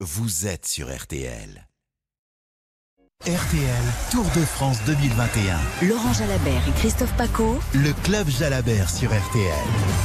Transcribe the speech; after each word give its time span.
vous 0.00 0.46
êtes 0.46 0.66
sur 0.66 0.94
RTL. 0.94 1.66
RTL 3.22 3.32
Tour 4.10 4.24
de 4.36 4.44
France 4.44 4.78
2021. 4.84 5.58
Laurent 5.88 6.12
Jalabert 6.12 6.68
et 6.68 6.72
Christophe 6.72 7.16
Paco. 7.16 7.58
Le 7.72 7.94
club 8.04 8.28
Jalabert 8.28 8.90
sur 8.90 9.08
RTL. 9.08 9.96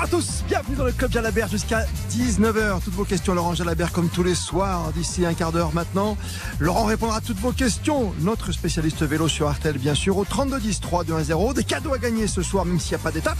Bonsoir 0.00 0.14
à 0.14 0.22
tous, 0.22 0.44
bienvenue 0.46 0.76
dans 0.76 0.84
le 0.84 0.92
Club 0.92 1.10
Jalabert 1.10 1.48
jusqu'à 1.48 1.84
19h. 2.12 2.80
Toutes 2.84 2.94
vos 2.94 3.04
questions, 3.04 3.34
Laurent 3.34 3.54
Jalabert, 3.54 3.90
comme 3.90 4.08
tous 4.08 4.22
les 4.22 4.36
soirs, 4.36 4.92
d'ici 4.92 5.26
un 5.26 5.34
quart 5.34 5.50
d'heure 5.50 5.74
maintenant. 5.74 6.16
Laurent 6.60 6.84
répondra 6.84 7.16
à 7.16 7.20
toutes 7.20 7.40
vos 7.40 7.50
questions. 7.50 8.14
Notre 8.20 8.52
spécialiste 8.52 9.02
vélo 9.02 9.26
sur 9.26 9.50
RTL, 9.50 9.76
bien 9.76 9.96
sûr, 9.96 10.16
au 10.16 10.24
32 10.24 10.60
10 10.60 10.80
3 10.80 11.02
2 11.02 11.14
1 11.14 11.22
0. 11.24 11.52
Des 11.52 11.64
cadeaux 11.64 11.94
à 11.94 11.98
gagner 11.98 12.28
ce 12.28 12.42
soir, 12.42 12.64
même 12.64 12.78
s'il 12.78 12.92
n'y 12.92 13.00
a 13.00 13.02
pas 13.02 13.10
d'étape. 13.10 13.38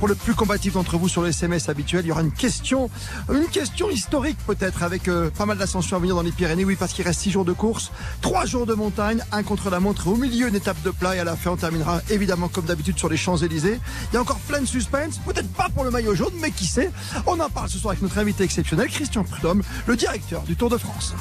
Pour 0.00 0.08
le 0.08 0.14
plus 0.14 0.34
combatif 0.34 0.72
d'entre 0.72 0.96
vous 0.96 1.08
sur 1.08 1.20
le 1.20 1.28
SMS 1.28 1.68
habituel, 1.68 2.06
il 2.06 2.08
y 2.08 2.10
aura 2.10 2.22
une 2.22 2.32
question, 2.32 2.88
une 3.30 3.46
question 3.48 3.90
historique 3.90 4.38
peut-être, 4.46 4.82
avec 4.82 5.08
euh, 5.08 5.28
pas 5.28 5.44
mal 5.44 5.58
d'ascensions 5.58 5.96
à 5.96 6.00
venir 6.00 6.16
dans 6.16 6.22
les 6.22 6.32
Pyrénées. 6.32 6.64
Oui, 6.64 6.74
parce 6.74 6.94
qu'il 6.94 7.04
reste 7.04 7.20
6 7.20 7.32
jours 7.32 7.44
de 7.44 7.52
course, 7.52 7.92
3 8.22 8.46
jours 8.46 8.64
de 8.64 8.72
montagne, 8.72 9.22
un 9.30 9.42
contre 9.42 9.68
la 9.68 9.78
montre, 9.78 10.08
au 10.08 10.16
milieu 10.16 10.48
une 10.48 10.56
étape 10.56 10.80
de 10.82 10.90
plat 10.90 11.10
à 11.10 11.24
la 11.24 11.36
fin 11.36 11.50
on 11.50 11.56
terminera 11.56 12.00
évidemment 12.08 12.48
comme 12.48 12.64
d'habitude 12.64 12.98
sur 12.98 13.10
les 13.10 13.18
Champs-Élysées. 13.18 13.78
Il 14.10 14.14
y 14.14 14.16
a 14.16 14.22
encore 14.22 14.38
plein 14.48 14.62
de 14.62 14.66
suspense, 14.66 15.18
peut-être 15.18 15.52
pas 15.52 15.68
pour 15.68 15.84
le 15.84 15.90
maillot 16.00 16.14
jaune, 16.14 16.32
mais 16.40 16.50
qui 16.50 16.66
sait? 16.66 16.90
On 17.26 17.38
en 17.40 17.50
parle 17.50 17.68
ce 17.68 17.78
soir 17.78 17.92
avec 17.92 18.02
notre 18.02 18.16
invité 18.18 18.42
exceptionnel, 18.44 18.88
Christian 18.88 19.22
Prudhomme, 19.22 19.62
le 19.86 19.96
directeur 19.96 20.42
du 20.42 20.56
Tour 20.56 20.70
de 20.70 20.78
France. 20.78 21.14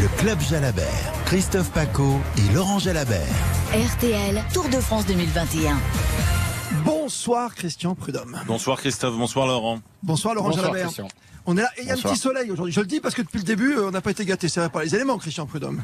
Le 0.00 0.06
club 0.18 0.38
Jalabert, 0.40 1.12
Christophe 1.26 1.70
Paco 1.72 2.20
et 2.38 2.54
Laurent 2.54 2.78
Jalabert. 2.78 3.26
RTL 3.72 4.40
Tour 4.52 4.68
de 4.68 4.78
France 4.80 5.06
2021. 5.06 5.76
Bonsoir 6.84 7.54
Christian 7.56 7.96
Prudhomme. 7.96 8.40
Bonsoir 8.46 8.78
Christophe, 8.78 9.16
bonsoir 9.16 9.48
Laurent. 9.48 9.80
Bonsoir 10.04 10.34
Laurent 10.36 10.50
Bonsoir, 10.50 10.66
Jalabert. 10.66 10.86
Christian. 10.86 11.08
On 11.46 11.56
est 11.56 11.62
là 11.62 11.70
et 11.76 11.82
il 11.82 11.88
y 11.88 11.90
a 11.90 11.94
un 11.94 11.96
petit 11.96 12.16
soleil 12.16 12.50
aujourd'hui. 12.52 12.72
Je 12.72 12.80
le 12.80 12.86
dis 12.86 13.00
parce 13.00 13.14
que 13.16 13.22
depuis 13.22 13.38
le 13.38 13.44
début, 13.44 13.74
euh, 13.76 13.88
on 13.88 13.90
n'a 13.90 14.00
pas 14.00 14.12
été 14.12 14.24
gâté. 14.24 14.48
C'est 14.48 14.60
vrai 14.60 14.68
par 14.68 14.82
les 14.82 14.94
éléments, 14.94 15.18
Christian 15.18 15.46
Prudhomme. 15.46 15.82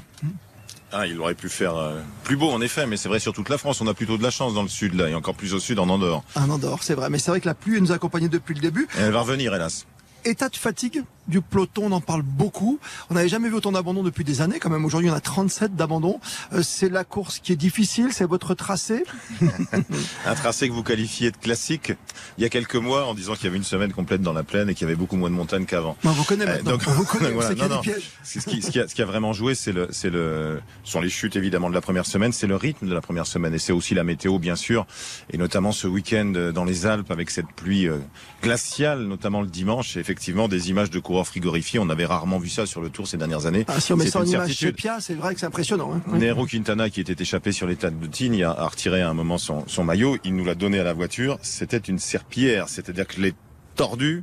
Ah, 0.92 1.06
il 1.06 1.20
aurait 1.20 1.34
pu 1.34 1.48
faire 1.48 1.76
euh, 1.76 2.00
plus 2.24 2.36
beau 2.36 2.50
en 2.50 2.60
effet, 2.60 2.86
mais 2.86 2.96
c'est 2.96 3.08
vrai 3.08 3.20
sur 3.20 3.32
toute 3.32 3.48
la 3.48 3.58
France, 3.58 3.80
on 3.80 3.86
a 3.86 3.94
plutôt 3.94 4.18
de 4.18 4.22
la 4.22 4.30
chance 4.30 4.54
dans 4.54 4.62
le 4.62 4.68
sud 4.68 4.94
là, 4.94 5.08
et 5.08 5.14
encore 5.14 5.34
plus 5.34 5.54
au 5.54 5.60
sud 5.60 5.78
en 5.78 5.88
Andorre. 5.88 6.24
Un 6.34 6.50
Andorre, 6.50 6.82
c'est 6.82 6.94
vrai. 6.94 7.10
Mais 7.10 7.18
c'est 7.18 7.30
vrai 7.30 7.40
que 7.40 7.46
la 7.46 7.54
pluie 7.54 7.80
nous 7.80 7.92
a 7.92 7.94
accompagnés 7.94 8.28
depuis 8.28 8.54
le 8.54 8.60
début. 8.60 8.88
Et 8.98 9.02
elle 9.02 9.12
va 9.12 9.20
revenir 9.20 9.54
hélas. 9.54 9.86
État 10.24 10.48
de 10.48 10.56
fatigue? 10.56 11.02
Du 11.30 11.40
peloton, 11.40 11.84
on 11.86 11.92
en 11.92 12.00
parle 12.00 12.22
beaucoup. 12.22 12.78
On 13.08 13.14
n'avait 13.14 13.28
jamais 13.28 13.48
vu 13.48 13.54
autant 13.54 13.72
d'abandon 13.72 14.02
depuis 14.02 14.24
des 14.24 14.40
années. 14.42 14.58
Quand 14.58 14.70
même, 14.70 14.84
aujourd'hui, 14.84 15.08
on 15.10 15.14
a 15.14 15.20
37 15.20 15.74
d'abandon. 15.76 16.20
Euh, 16.52 16.62
c'est 16.62 16.88
la 16.90 17.04
course 17.04 17.38
qui 17.38 17.52
est 17.52 17.56
difficile. 17.56 18.08
C'est 18.12 18.24
votre 18.26 18.54
tracé. 18.54 19.04
Un 20.26 20.34
tracé 20.34 20.68
que 20.68 20.74
vous 20.74 20.82
qualifiez 20.82 21.30
de 21.30 21.36
classique 21.36 21.92
il 22.38 22.42
y 22.42 22.44
a 22.44 22.48
quelques 22.48 22.76
mois 22.76 23.06
en 23.06 23.14
disant 23.14 23.34
qu'il 23.34 23.44
y 23.44 23.48
avait 23.48 23.56
une 23.56 23.64
semaine 23.64 23.92
complète 23.92 24.22
dans 24.22 24.32
la 24.32 24.42
plaine 24.42 24.68
et 24.68 24.74
qu'il 24.74 24.86
y 24.86 24.90
avait 24.90 24.96
beaucoup 24.96 25.16
moins 25.16 25.30
de 25.30 25.34
montagnes 25.34 25.64
qu'avant. 25.64 25.96
On 26.04 26.10
vous 26.10 26.24
connaît 26.24 26.44
Euh, 26.44 26.54
maintenant. 26.56 26.72
donc- 26.72 26.82
on 26.86 26.92
vous 26.92 27.04
connaît. 27.04 27.30
voilà, 27.32 27.54
non, 27.54 27.68
non. 27.68 27.82
Ce 28.24 28.38
qui, 28.40 28.60
ce 28.62 28.70
qui 28.70 28.80
a, 28.80 28.88
ce 28.88 28.94
qui 28.94 29.02
a 29.02 29.06
vraiment 29.06 29.32
joué, 29.32 29.54
c'est 29.54 29.72
le, 29.72 29.88
c'est 29.90 30.10
le, 30.10 30.60
ce 30.84 30.92
sont 30.92 31.00
les 31.00 31.08
chutes 31.10 31.36
évidemment 31.36 31.68
de 31.70 31.74
la 31.74 31.80
première 31.80 32.06
semaine, 32.06 32.32
c'est 32.32 32.46
le 32.46 32.56
rythme 32.56 32.86
de 32.88 32.94
la 32.94 33.00
première 33.00 33.26
semaine 33.26 33.54
et 33.54 33.58
c'est 33.58 33.72
aussi 33.72 33.94
la 33.94 34.04
météo 34.04 34.38
bien 34.38 34.56
sûr, 34.56 34.86
et 35.32 35.38
notamment 35.38 35.72
ce 35.72 35.86
week-end 35.86 36.32
euh, 36.36 36.52
dans 36.52 36.64
les 36.64 36.86
Alpes 36.86 37.10
avec 37.10 37.30
cette 37.30 37.50
pluie 37.54 37.86
euh, 37.88 37.98
glaciale, 38.42 39.02
notamment 39.04 39.42
le 39.42 39.46
dimanche, 39.48 39.96
et 39.96 40.00
effectivement 40.00 40.48
des 40.48 40.70
images 40.70 40.90
de 40.90 40.98
coureurs 40.98 41.19
frigorifiés. 41.24 41.78
On 41.78 41.88
avait 41.90 42.06
rarement 42.06 42.38
vu 42.38 42.48
ça 42.48 42.66
sur 42.66 42.80
le 42.80 42.90
Tour 42.90 43.06
ces 43.08 43.16
dernières 43.16 43.46
années. 43.46 43.64
Ah, 43.68 43.80
si 43.80 43.92
on 43.92 43.96
met 43.96 44.06
ça 44.06 44.20
en 44.20 44.24
image 44.24 44.52
chez. 44.52 44.72
Pia, 44.72 44.98
c'est 45.00 45.14
vrai 45.14 45.34
que 45.34 45.40
c'est 45.40 45.46
impressionnant. 45.46 45.92
hein. 45.94 46.18
Nero 46.18 46.46
Quintana, 46.46 46.90
qui 46.90 47.00
était 47.00 47.20
échappé 47.22 47.52
sur 47.52 47.66
l'état 47.66 47.90
de 47.90 48.06
Tignes, 48.06 48.42
a, 48.44 48.50
a 48.50 48.68
retiré 48.68 49.00
à 49.02 49.08
un 49.10 49.14
moment 49.14 49.38
son, 49.38 49.64
son 49.66 49.84
maillot. 49.84 50.18
Il 50.24 50.36
nous 50.36 50.44
l'a 50.44 50.54
donné 50.54 50.78
à 50.78 50.84
la 50.84 50.92
voiture. 50.92 51.38
C'était 51.42 51.78
une 51.78 51.98
serpillière, 51.98 52.68
c'est-à-dire 52.68 53.06
que 53.06 53.14
je 53.16 53.20
l'ai 53.22 53.34
tordu. 53.76 54.22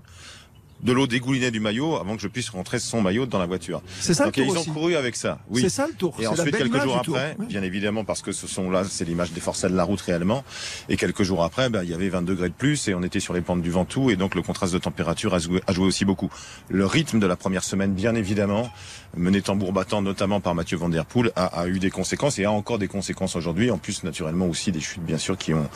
De 0.83 0.91
l'eau 0.93 1.07
dégoulinait 1.07 1.51
du 1.51 1.59
maillot 1.59 1.95
avant 1.97 2.15
que 2.15 2.21
je 2.21 2.27
puisse 2.27 2.49
rentrer 2.49 2.79
son 2.79 3.01
maillot 3.01 3.25
dans 3.25 3.39
la 3.39 3.45
voiture. 3.47 3.81
C'est 3.99 4.13
ça 4.13 4.25
Donc 4.25 4.37
le 4.37 4.43
ils 4.43 4.47
tour 4.47 4.57
ont 4.57 4.59
aussi. 4.61 4.69
couru 4.71 4.95
avec 4.95 5.15
ça. 5.15 5.39
Oui. 5.49 5.61
C'est 5.61 5.69
ça 5.69 5.87
le 5.87 5.93
tour. 5.93 6.15
Et 6.19 6.27
ensuite, 6.27 6.55
quelques 6.55 6.81
jours 6.81 7.01
tour. 7.01 7.17
après, 7.17 7.35
bien 7.47 7.63
évidemment, 7.63 8.03
parce 8.05 8.21
que 8.21 8.31
ce 8.31 8.47
sont 8.47 8.69
là, 8.69 8.83
c'est 8.87 9.05
l'image 9.05 9.31
des 9.31 9.41
forçats 9.41 9.69
de 9.69 9.75
la 9.75 9.83
route 9.83 9.99
réellement. 10.01 10.43
Et 10.89 10.97
quelques 10.97 11.23
jours 11.23 11.43
après, 11.43 11.69
ben, 11.69 11.81
il 11.83 11.89
y 11.89 11.93
avait 11.93 12.09
20 12.09 12.21
degrés 12.21 12.49
de 12.49 12.53
plus 12.53 12.87
et 12.87 12.93
on 12.93 13.01
était 13.03 13.19
sur 13.19 13.33
les 13.33 13.41
pentes 13.41 13.61
du 13.61 13.71
Ventoux 13.71 14.11
et 14.11 14.15
donc 14.15 14.35
le 14.35 14.41
contraste 14.43 14.73
de 14.73 14.77
température 14.79 15.33
a 15.33 15.39
joué, 15.39 15.61
a 15.67 15.73
joué 15.73 15.85
aussi 15.85 16.05
beaucoup. 16.05 16.29
Le 16.69 16.85
rythme 16.85 17.19
de 17.19 17.25
la 17.27 17.35
première 17.35 17.63
semaine, 17.63 17.93
bien 17.93 18.13
évidemment, 18.15 18.69
mené 19.15 19.41
tambour 19.41 19.73
battant 19.73 20.01
notamment 20.01 20.41
par 20.41 20.53
Mathieu 20.53 20.77
Van 20.77 20.89
Der 20.89 21.05
Poel, 21.05 21.31
a, 21.35 21.45
a 21.45 21.67
eu 21.67 21.79
des 21.79 21.89
conséquences 21.89 22.37
et 22.39 22.45
a 22.45 22.51
encore 22.51 22.77
des 22.77 22.87
conséquences 22.87 23.35
aujourd'hui. 23.35 23.71
En 23.71 23.77
plus, 23.79 24.03
naturellement 24.03 24.45
aussi 24.47 24.71
des 24.71 24.79
chutes, 24.79 25.03
bien 25.03 25.17
sûr, 25.17 25.37
qui 25.37 25.53
ont, 25.53 25.67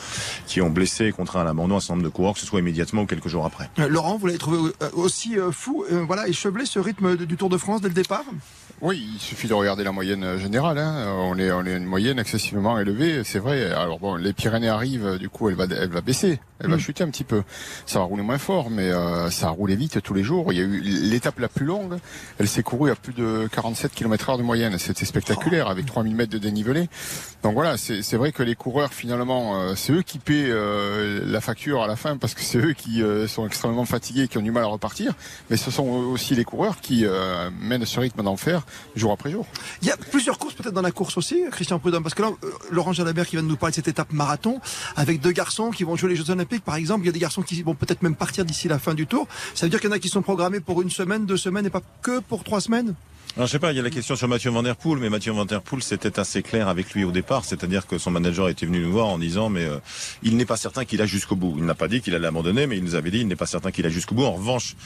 qui 0.46 0.60
ont 0.60 0.70
blessé 0.70 1.06
et 1.06 1.12
contraint 1.12 1.40
à 1.40 1.44
l'abandon 1.44 1.76
un 1.76 1.80
certain 1.80 1.94
nombre 1.94 2.04
de 2.04 2.08
coureurs, 2.12 2.34
que 2.34 2.40
ce 2.40 2.46
soit 2.46 2.60
immédiatement 2.60 3.02
ou 3.02 3.06
quelques 3.06 3.28
jours 3.28 3.44
après. 3.46 3.68
Euh, 3.78 3.88
Laurent, 3.88 4.16
vous 4.16 4.26
l'avez 4.26 4.38
trouvé 4.38 4.58
euh, 4.82 4.88
aussi 4.92 5.38
euh, 5.38 5.50
fou, 5.52 5.84
euh, 5.90 6.04
voilà, 6.06 6.28
échevelé 6.28 6.66
ce 6.66 6.78
rythme 6.78 7.16
du 7.16 7.36
Tour 7.36 7.48
de 7.48 7.56
France 7.56 7.80
dès 7.80 7.88
le 7.88 7.94
départ. 7.94 8.24
Oui, 8.80 9.06
il 9.14 9.20
suffit 9.20 9.46
de 9.46 9.54
regarder 9.54 9.84
la 9.84 9.92
moyenne 9.92 10.24
euh, 10.24 10.38
générale. 10.38 10.78
hein. 10.78 11.06
On 11.20 11.38
est 11.38 11.52
on 11.52 11.64
est 11.64 11.76
une 11.76 11.84
moyenne 11.84 12.18
excessivement 12.18 12.78
élevée, 12.78 13.22
c'est 13.24 13.38
vrai. 13.38 13.70
Alors 13.72 13.98
bon, 14.00 14.16
les 14.16 14.32
Pyrénées 14.32 14.68
arrivent, 14.68 15.18
du 15.18 15.28
coup, 15.28 15.48
elle 15.48 15.54
va 15.54 15.64
elle 15.70 15.90
va 15.90 16.00
baisser, 16.00 16.40
elle 16.58 16.70
va 16.70 16.76
Mm. 16.76 16.80
chuter 16.80 17.04
un 17.04 17.10
petit 17.10 17.22
peu. 17.24 17.42
Ça 17.86 18.00
va 18.00 18.06
rouler 18.06 18.22
moins 18.24 18.38
fort, 18.38 18.70
mais 18.70 18.90
euh, 18.90 19.30
ça 19.30 19.48
a 19.48 19.50
roulé 19.50 19.76
vite 19.76 20.02
tous 20.02 20.14
les 20.14 20.24
jours. 20.24 20.52
Il 20.52 20.58
y 20.58 20.60
a 20.60 20.64
eu 20.64 20.80
l'étape 20.80 21.38
la 21.38 21.48
plus 21.48 21.64
longue, 21.66 21.96
elle 22.38 22.48
s'est 22.48 22.64
courue 22.64 22.90
à 22.90 22.96
plus 22.96 23.12
de 23.12 23.48
47 23.52 23.92
km/h 23.94 24.36
de 24.38 24.42
moyenne. 24.42 24.76
C'était 24.78 25.04
spectaculaire 25.04 25.68
avec 25.68 25.86
3000 25.86 26.16
mètres 26.16 26.32
de 26.32 26.38
dénivelé. 26.38 26.88
Donc 27.44 27.54
voilà, 27.54 27.76
c'est 27.76 28.02
c'est 28.02 28.16
vrai 28.16 28.32
que 28.32 28.42
les 28.42 28.56
coureurs 28.56 28.92
finalement, 28.92 29.60
euh, 29.60 29.74
c'est 29.76 29.92
eux 29.92 30.02
qui 30.02 30.18
paient 30.18 30.46
euh, 30.48 31.20
la 31.24 31.40
facture 31.40 31.82
à 31.82 31.86
la 31.86 31.94
fin 31.96 32.16
parce 32.16 32.34
que 32.34 32.40
c'est 32.40 32.58
eux 32.58 32.72
qui 32.72 33.00
euh, 33.02 33.28
sont 33.28 33.46
extrêmement 33.46 33.84
fatigués, 33.84 34.26
qui 34.26 34.38
ont 34.38 34.42
du 34.42 34.50
mal 34.50 34.64
à 34.64 34.68
repartir. 34.82 35.14
Mais 35.48 35.56
ce 35.56 35.70
sont 35.70 35.86
aussi 35.86 36.34
les 36.34 36.44
coureurs 36.44 36.80
qui 36.80 37.04
euh, 37.04 37.50
mènent 37.60 37.86
ce 37.86 38.00
rythme 38.00 38.22
d'enfer 38.22 38.66
jour 38.96 39.12
après 39.12 39.30
jour. 39.30 39.46
Il 39.80 39.88
y 39.88 39.92
a 39.92 39.96
plusieurs 39.96 40.38
courses 40.38 40.54
peut-être 40.54 40.74
dans 40.74 40.82
la 40.82 40.90
course 40.90 41.16
aussi, 41.16 41.44
Christian 41.52 41.78
Prudhomme, 41.78 42.02
parce 42.02 42.14
que 42.14 42.22
là, 42.22 42.30
euh, 42.42 42.50
Laurent 42.70 42.92
Jalabert 42.92 43.26
qui 43.26 43.36
vient 43.36 43.44
de 43.44 43.48
nous 43.48 43.56
parler 43.56 43.70
de 43.70 43.76
cette 43.76 43.88
étape 43.88 44.12
marathon, 44.12 44.60
avec 44.96 45.20
deux 45.20 45.30
garçons 45.30 45.70
qui 45.70 45.84
vont 45.84 45.94
jouer 45.94 46.10
les 46.10 46.16
Jeux 46.16 46.30
Olympiques, 46.30 46.64
par 46.64 46.74
exemple, 46.74 47.04
il 47.04 47.06
y 47.06 47.10
a 47.10 47.12
des 47.12 47.20
garçons 47.20 47.42
qui 47.42 47.62
vont 47.62 47.76
peut-être 47.76 48.02
même 48.02 48.16
partir 48.16 48.44
d'ici 48.44 48.66
la 48.66 48.80
fin 48.80 48.94
du 48.94 49.06
tour. 49.06 49.28
Ça 49.54 49.66
veut 49.66 49.70
dire 49.70 49.80
qu'il 49.80 49.88
y 49.88 49.92
en 49.92 49.96
a 49.96 50.00
qui 50.00 50.08
sont 50.08 50.22
programmés 50.22 50.60
pour 50.60 50.82
une 50.82 50.90
semaine, 50.90 51.26
deux 51.26 51.36
semaines, 51.36 51.66
et 51.66 51.70
pas 51.70 51.82
que 52.02 52.18
pour 52.18 52.42
trois 52.42 52.60
semaines? 52.60 52.94
Alors, 53.34 53.46
je 53.46 53.52
sais 53.52 53.58
pas, 53.58 53.72
il 53.72 53.76
y 53.76 53.80
a 53.80 53.82
la 53.82 53.88
question 53.88 54.14
sur 54.14 54.28
Mathieu 54.28 54.50
Van 54.50 54.62
Der 54.62 54.76
Poel, 54.76 54.98
mais 54.98 55.08
Mathieu 55.08 55.32
Van 55.32 55.46
Der 55.46 55.62
Poel, 55.62 55.82
c'était 55.82 56.20
assez 56.20 56.42
clair 56.42 56.68
avec 56.68 56.92
lui 56.92 57.02
au 57.02 57.12
départ, 57.12 57.46
c'est-à-dire 57.46 57.86
que 57.86 57.96
son 57.96 58.10
manager 58.10 58.50
était 58.50 58.66
venu 58.66 58.80
nous 58.80 58.92
voir 58.92 59.06
en 59.06 59.18
disant, 59.18 59.48
mais 59.48 59.64
euh, 59.64 59.78
il 60.22 60.36
n'est 60.36 60.44
pas 60.44 60.58
certain 60.58 60.84
qu'il 60.84 61.00
a 61.00 61.06
jusqu'au 61.06 61.34
bout. 61.34 61.54
Il 61.56 61.64
n'a 61.64 61.74
pas 61.74 61.88
dit 61.88 62.02
qu'il 62.02 62.14
allait 62.14 62.26
abandonner, 62.26 62.66
mais 62.66 62.76
il 62.76 62.84
nous 62.84 62.94
avait 62.94 63.10
dit, 63.10 63.20
il 63.20 63.28
n'est 63.28 63.34
pas 63.34 63.46
certain 63.46 63.70
qu'il 63.70 63.86
a 63.86 63.88
jusqu'au 63.88 64.14
bout. 64.14 64.24
En 64.24 64.32
revanche, 64.32 64.76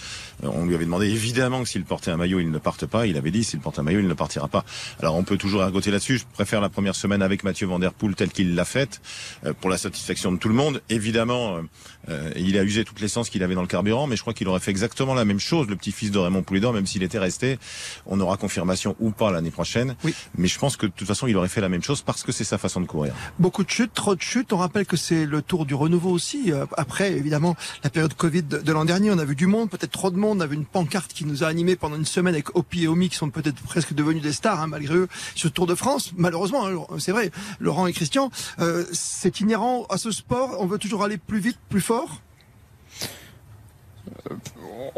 euh, 0.45 0.49
on 0.53 0.65
lui 0.65 0.77
avait 0.77 0.85
demandé 0.85 1.07
évidemment 1.09 1.65
que 1.65 1.69
s'il 1.69 1.85
portait 1.85 2.13
un 2.13 2.17
maillot, 2.17 2.39
il 2.39 2.53
ne 2.53 2.59
parte 2.59 2.87
pas. 2.87 3.09
Il 3.09 3.17
avait 3.17 3.33
dit, 3.33 3.43
s'il 3.43 3.59
porte 3.59 3.81
un 3.81 3.83
maillot, 3.83 3.99
il 3.99 4.07
ne 4.07 4.15
partira 4.15 4.47
pas. 4.47 4.65
Alors, 5.01 5.17
on 5.17 5.25
peut 5.25 5.39
toujours 5.39 5.65
ergoter 5.65 5.91
là-dessus. 5.91 6.19
Je 6.19 6.25
préfère 6.33 6.61
la 6.61 6.69
première 6.69 6.95
semaine 6.95 7.23
avec 7.23 7.43
Mathieu 7.43 7.67
Van 7.67 7.81
Der 7.81 7.93
Poel 7.93 8.15
telle 8.15 8.31
qu'il 8.31 8.55
l'a 8.55 8.65
faite, 8.65 9.01
euh, 9.45 9.55
pour 9.61 9.71
la 9.71 9.77
satisfaction 9.77 10.31
de 10.31 10.37
tout 10.37 10.49
le 10.49 10.55
monde. 10.55 10.83
Évidemment, 10.89 11.57
euh, 11.57 11.63
euh, 12.09 12.31
il 12.37 12.57
a 12.59 12.63
usé 12.63 12.85
toute 12.85 13.01
l'essence 13.01 13.29
qu'il 13.29 13.43
avait 13.43 13.55
dans 13.55 13.63
le 13.63 13.67
carburant, 13.67 14.07
mais 14.07 14.17
je 14.17 14.21
crois 14.21 14.35
qu'il 14.35 14.47
aurait 14.47 14.61
fait 14.61 14.71
exactement 14.71 15.15
la 15.15 15.25
même 15.25 15.41
chose, 15.41 15.67
le 15.69 15.77
petit-fils 15.77 16.11
de 16.11 16.19
Raymond 16.19 16.43
Poulidor, 16.43 16.73
même 16.73 16.87
s'il 16.87 17.03
était 17.03 17.19
resté. 17.19 17.59
On 18.07 18.21
aura 18.21 18.36
confirmation 18.37 18.97
ou 19.01 19.11
pas 19.11 19.31
l'année 19.31 19.51
prochaine. 19.51 19.97
Oui. 20.05 20.15
Mais 20.37 20.49
je 20.49 20.59
pense 20.59 20.77
que 20.77 20.87
de 20.87 20.93
toute 20.93 21.07
façon, 21.07 21.27
il 21.27 21.37
aurait 21.37 21.49
fait 21.49 21.61
la 21.61 21.69
même 21.69 21.83
chose 21.83 22.03
parce 22.03 22.23
que 22.23 22.33
c'est 22.33 22.45
sa 22.45 22.59
façon 22.59 22.81
de 22.81 22.87
courir. 22.87 23.15
Beaucoup 23.39 23.65
de 23.65 23.71
chutes, 23.71 23.95
trop 23.95 24.15
de 24.15 24.21
chutes. 24.21 24.53
On 24.53 24.59
rappelle 24.59 24.87
que 24.87 24.97
c'est 24.97 25.27
le 25.27 25.43
tour 25.43 25.67
du 25.67 25.75
renouveau 25.75 26.11
aussi. 26.11 26.53
Euh, 26.53 26.67
Après, 26.77 27.13
évidemment, 27.13 27.57
la 27.85 27.91
période 27.91 28.15
Covid 28.15 28.43
de, 28.43 28.73
l'an 28.73 28.85
dernier, 28.85 29.11
on 29.11 29.19
a 29.19 29.25
vu 29.25 29.37
du 29.37 29.47
monde, 29.47 29.71
peut-être 29.71 29.93
trop 29.93 30.11
de 30.11 30.17
monde. 30.17 30.39
On 30.39 30.41
a 30.41 30.47
vu 30.47 30.57
une 30.57 30.67
pancarte 30.67 31.13
qui 31.13 31.25
nous 31.25 31.45
a 31.45 31.47
animés 31.47 31.77
pendant 31.77 31.97
une 31.97 32.05
semaine 32.05 32.35
avec 32.35 32.57
Opi 32.57 32.85
et 32.85 32.89
Omi 32.89 33.09
qui 33.09 33.17
sont 33.17 33.31
peut-être 33.31 33.63
presque 33.63 33.95
devenus 33.95 34.23
des 34.23 34.33
stars, 34.33 34.61
hein, 34.61 34.67
malgré 34.67 34.95
eux, 34.95 35.09
sur 35.35 35.49
le 35.49 35.53
Tour 35.53 35.67
de 35.67 35.75
France. 35.75 36.13
Malheureusement, 36.17 36.67
hein, 36.67 36.99
c'est 36.99 37.13
vrai, 37.13 37.31
Laurent 37.61 37.87
et 37.87 37.93
Christian, 37.93 38.31
euh, 38.59 38.85
c'est 38.93 39.41
inhérent 39.41 39.87
à 39.91 39.99
ce 39.99 40.11
sport. 40.11 40.57
On 40.61 40.67
veut 40.67 40.79
toujours 40.79 41.05
aller 41.05 41.19
plus 41.19 41.41
vite, 41.41 41.59
plus 41.69 41.81
fort? 41.81 42.21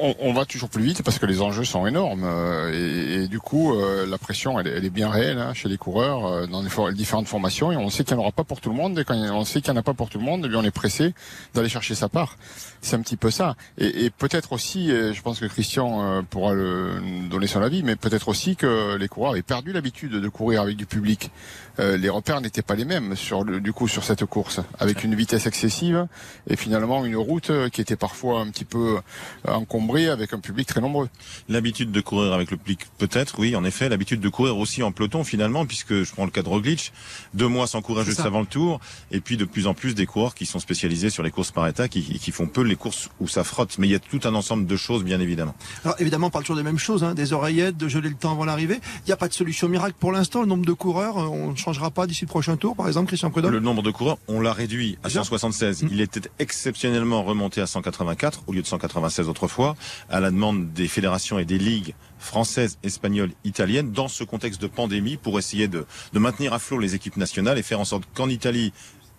On, 0.00 0.14
on 0.20 0.32
va 0.32 0.44
toujours 0.44 0.68
plus 0.68 0.82
vite 0.84 1.02
parce 1.02 1.18
que 1.18 1.26
les 1.26 1.40
enjeux 1.42 1.64
sont 1.64 1.84
énormes 1.86 2.22
euh, 2.24 2.72
et, 2.72 3.24
et 3.24 3.28
du 3.28 3.40
coup 3.40 3.74
euh, 3.74 4.06
la 4.06 4.16
pression 4.16 4.60
elle, 4.60 4.68
est- 4.68 4.70
elle 4.76 4.84
est 4.84 4.90
bien 4.90 5.10
réelle 5.10 5.38
hein, 5.38 5.54
chez 5.54 5.68
les 5.68 5.76
coureurs 5.76 6.24
euh, 6.26 6.46
dans 6.46 6.62
les, 6.62 6.68
for- 6.68 6.92
différentes 6.92 7.26
formations 7.26 7.72
et 7.72 7.76
on 7.76 7.90
sait 7.90 8.04
qu'il 8.04 8.14
n'y 8.14 8.20
en 8.20 8.22
aura 8.22 8.32
pas 8.32 8.44
pour 8.44 8.60
tout 8.60 8.70
le 8.70 8.76
monde 8.76 8.96
et 8.98 9.04
quand 9.04 9.16
on 9.16 9.44
sait 9.44 9.60
qu'il 9.60 9.72
n'y 9.72 9.76
en 9.78 9.80
a 9.80 9.82
pas 9.82 9.94
pour 9.94 10.08
tout 10.08 10.18
le 10.18 10.24
monde, 10.24 10.42
eh 10.44 10.48
bien, 10.48 10.60
on 10.60 10.64
est 10.64 10.70
pressé 10.70 11.14
d'aller 11.54 11.68
chercher 11.68 11.96
sa 11.96 12.08
part. 12.08 12.36
C'est 12.80 12.94
un 12.94 13.00
petit 13.00 13.16
peu 13.16 13.30
ça 13.32 13.56
et, 13.76 14.04
et 14.04 14.10
peut-être 14.10 14.52
aussi, 14.52 14.88
et 14.90 15.12
je 15.12 15.20
pense 15.22 15.40
que 15.40 15.46
Christian 15.46 16.22
pourra 16.30 16.54
le, 16.54 17.00
donner 17.28 17.48
son 17.48 17.60
avis, 17.60 17.82
mais 17.82 17.96
peut-être 17.96 18.28
aussi 18.28 18.54
que 18.54 18.94
les 18.96 19.08
coureurs 19.08 19.32
avaient 19.32 19.42
perdu 19.42 19.72
l'habitude 19.72 20.12
de 20.12 20.28
courir 20.28 20.62
avec 20.62 20.76
du 20.76 20.86
public. 20.86 21.30
Euh, 21.80 21.96
les 21.96 22.08
repères 22.08 22.40
n'étaient 22.40 22.62
pas 22.62 22.74
les 22.76 22.84
mêmes 22.84 23.16
sur 23.16 23.42
le, 23.44 23.60
du 23.60 23.72
coup 23.72 23.88
sur 23.88 24.04
cette 24.04 24.24
course 24.24 24.60
avec 24.78 25.02
une 25.04 25.14
vitesse 25.14 25.46
excessive 25.46 26.06
et 26.48 26.56
finalement 26.56 27.04
une 27.04 27.16
route 27.16 27.50
qui 27.70 27.80
était 27.80 27.96
parfois 27.96 28.40
un 28.40 28.48
petit 28.50 28.64
peu 28.64 28.96
euh, 29.46 29.52
encombré 29.58 30.08
avec 30.08 30.32
un 30.32 30.38
public 30.38 30.66
très 30.66 30.80
nombreux. 30.80 31.08
L'habitude 31.48 31.92
de 31.92 32.00
courir 32.00 32.32
avec 32.32 32.50
le 32.50 32.56
public, 32.56 32.86
peut-être, 32.98 33.38
oui, 33.38 33.54
en 33.56 33.64
effet. 33.64 33.88
L'habitude 33.88 34.20
de 34.20 34.28
courir 34.28 34.58
aussi 34.58 34.82
en 34.82 34.92
peloton, 34.92 35.24
finalement, 35.24 35.66
puisque 35.66 36.02
je 36.02 36.12
prends 36.12 36.24
le 36.24 36.30
cas 36.30 36.42
de 36.42 36.48
Roglic, 36.48 36.92
deux 37.34 37.48
mois 37.48 37.66
sans 37.66 37.82
courir 37.82 38.04
juste 38.04 38.18
ça. 38.18 38.26
avant 38.26 38.40
le 38.40 38.46
tour, 38.46 38.80
et 39.10 39.20
puis 39.20 39.36
de 39.36 39.44
plus 39.44 39.66
en 39.66 39.74
plus 39.74 39.94
des 39.94 40.06
coureurs 40.06 40.34
qui 40.34 40.46
sont 40.46 40.58
spécialisés 40.58 41.10
sur 41.10 41.22
les 41.22 41.30
courses 41.30 41.50
par 41.50 41.66
état, 41.66 41.88
qui, 41.88 42.02
qui 42.02 42.30
font 42.30 42.46
peu 42.46 42.62
les 42.62 42.76
courses 42.76 43.10
où 43.20 43.28
ça 43.28 43.44
frotte. 43.44 43.78
Mais 43.78 43.86
il 43.86 43.90
y 43.90 43.96
a 43.96 43.98
tout 43.98 44.20
un 44.24 44.34
ensemble 44.34 44.66
de 44.66 44.76
choses, 44.76 45.04
bien 45.04 45.20
évidemment. 45.20 45.54
Alors 45.84 45.96
évidemment, 46.00 46.28
on 46.28 46.30
parle 46.30 46.44
toujours 46.44 46.56
des 46.56 46.62
mêmes 46.62 46.78
choses, 46.78 47.04
hein, 47.04 47.14
des 47.14 47.32
oreillettes, 47.32 47.76
de 47.76 47.88
geler 47.88 48.08
le 48.08 48.14
temps 48.14 48.32
avant 48.32 48.44
l'arrivée. 48.44 48.80
Il 49.04 49.08
n'y 49.08 49.12
a 49.12 49.16
pas 49.16 49.28
de 49.28 49.32
solution 49.32 49.68
miracle 49.68 49.94
pour 49.98 50.12
l'instant. 50.12 50.40
Le 50.42 50.46
nombre 50.46 50.66
de 50.66 50.72
coureurs, 50.72 51.18
euh, 51.18 51.26
on 51.26 51.52
ne 51.52 51.56
changera 51.56 51.90
pas 51.90 52.06
d'ici 52.06 52.24
le 52.24 52.28
prochain 52.28 52.56
tour, 52.56 52.76
par 52.76 52.86
exemple, 52.88 53.08
Christian 53.08 53.30
Prudhomme. 53.30 53.52
Le 53.52 53.60
nombre 53.60 53.82
de 53.82 53.90
coureurs, 53.90 54.18
on 54.28 54.40
l'a 54.40 54.52
réduit 54.52 54.98
à 55.02 55.08
Déjà 55.08 55.24
176. 55.24 55.82
Mm. 55.82 55.88
Il 55.90 56.00
était 56.00 56.28
exceptionnellement 56.38 57.22
remonté 57.22 57.60
à 57.60 57.66
184 57.66 58.42
au 58.46 58.52
lieu 58.52 58.62
de 58.62 58.66
196 58.66 59.28
autrefois, 59.28 59.47
à 60.08 60.20
la 60.20 60.30
demande 60.30 60.72
des 60.72 60.88
fédérations 60.88 61.38
et 61.38 61.44
des 61.44 61.58
ligues 61.58 61.94
françaises, 62.18 62.78
espagnoles, 62.82 63.30
italiennes, 63.44 63.92
dans 63.92 64.08
ce 64.08 64.24
contexte 64.24 64.60
de 64.60 64.66
pandémie, 64.66 65.16
pour 65.16 65.38
essayer 65.38 65.68
de, 65.68 65.86
maintenir 66.12 66.52
à 66.52 66.58
flot 66.58 66.78
les 66.78 66.94
équipes 66.94 67.16
nationales 67.16 67.58
et 67.58 67.62
faire 67.62 67.80
en 67.80 67.84
sorte 67.84 68.04
qu'en 68.14 68.28
Italie, 68.28 68.72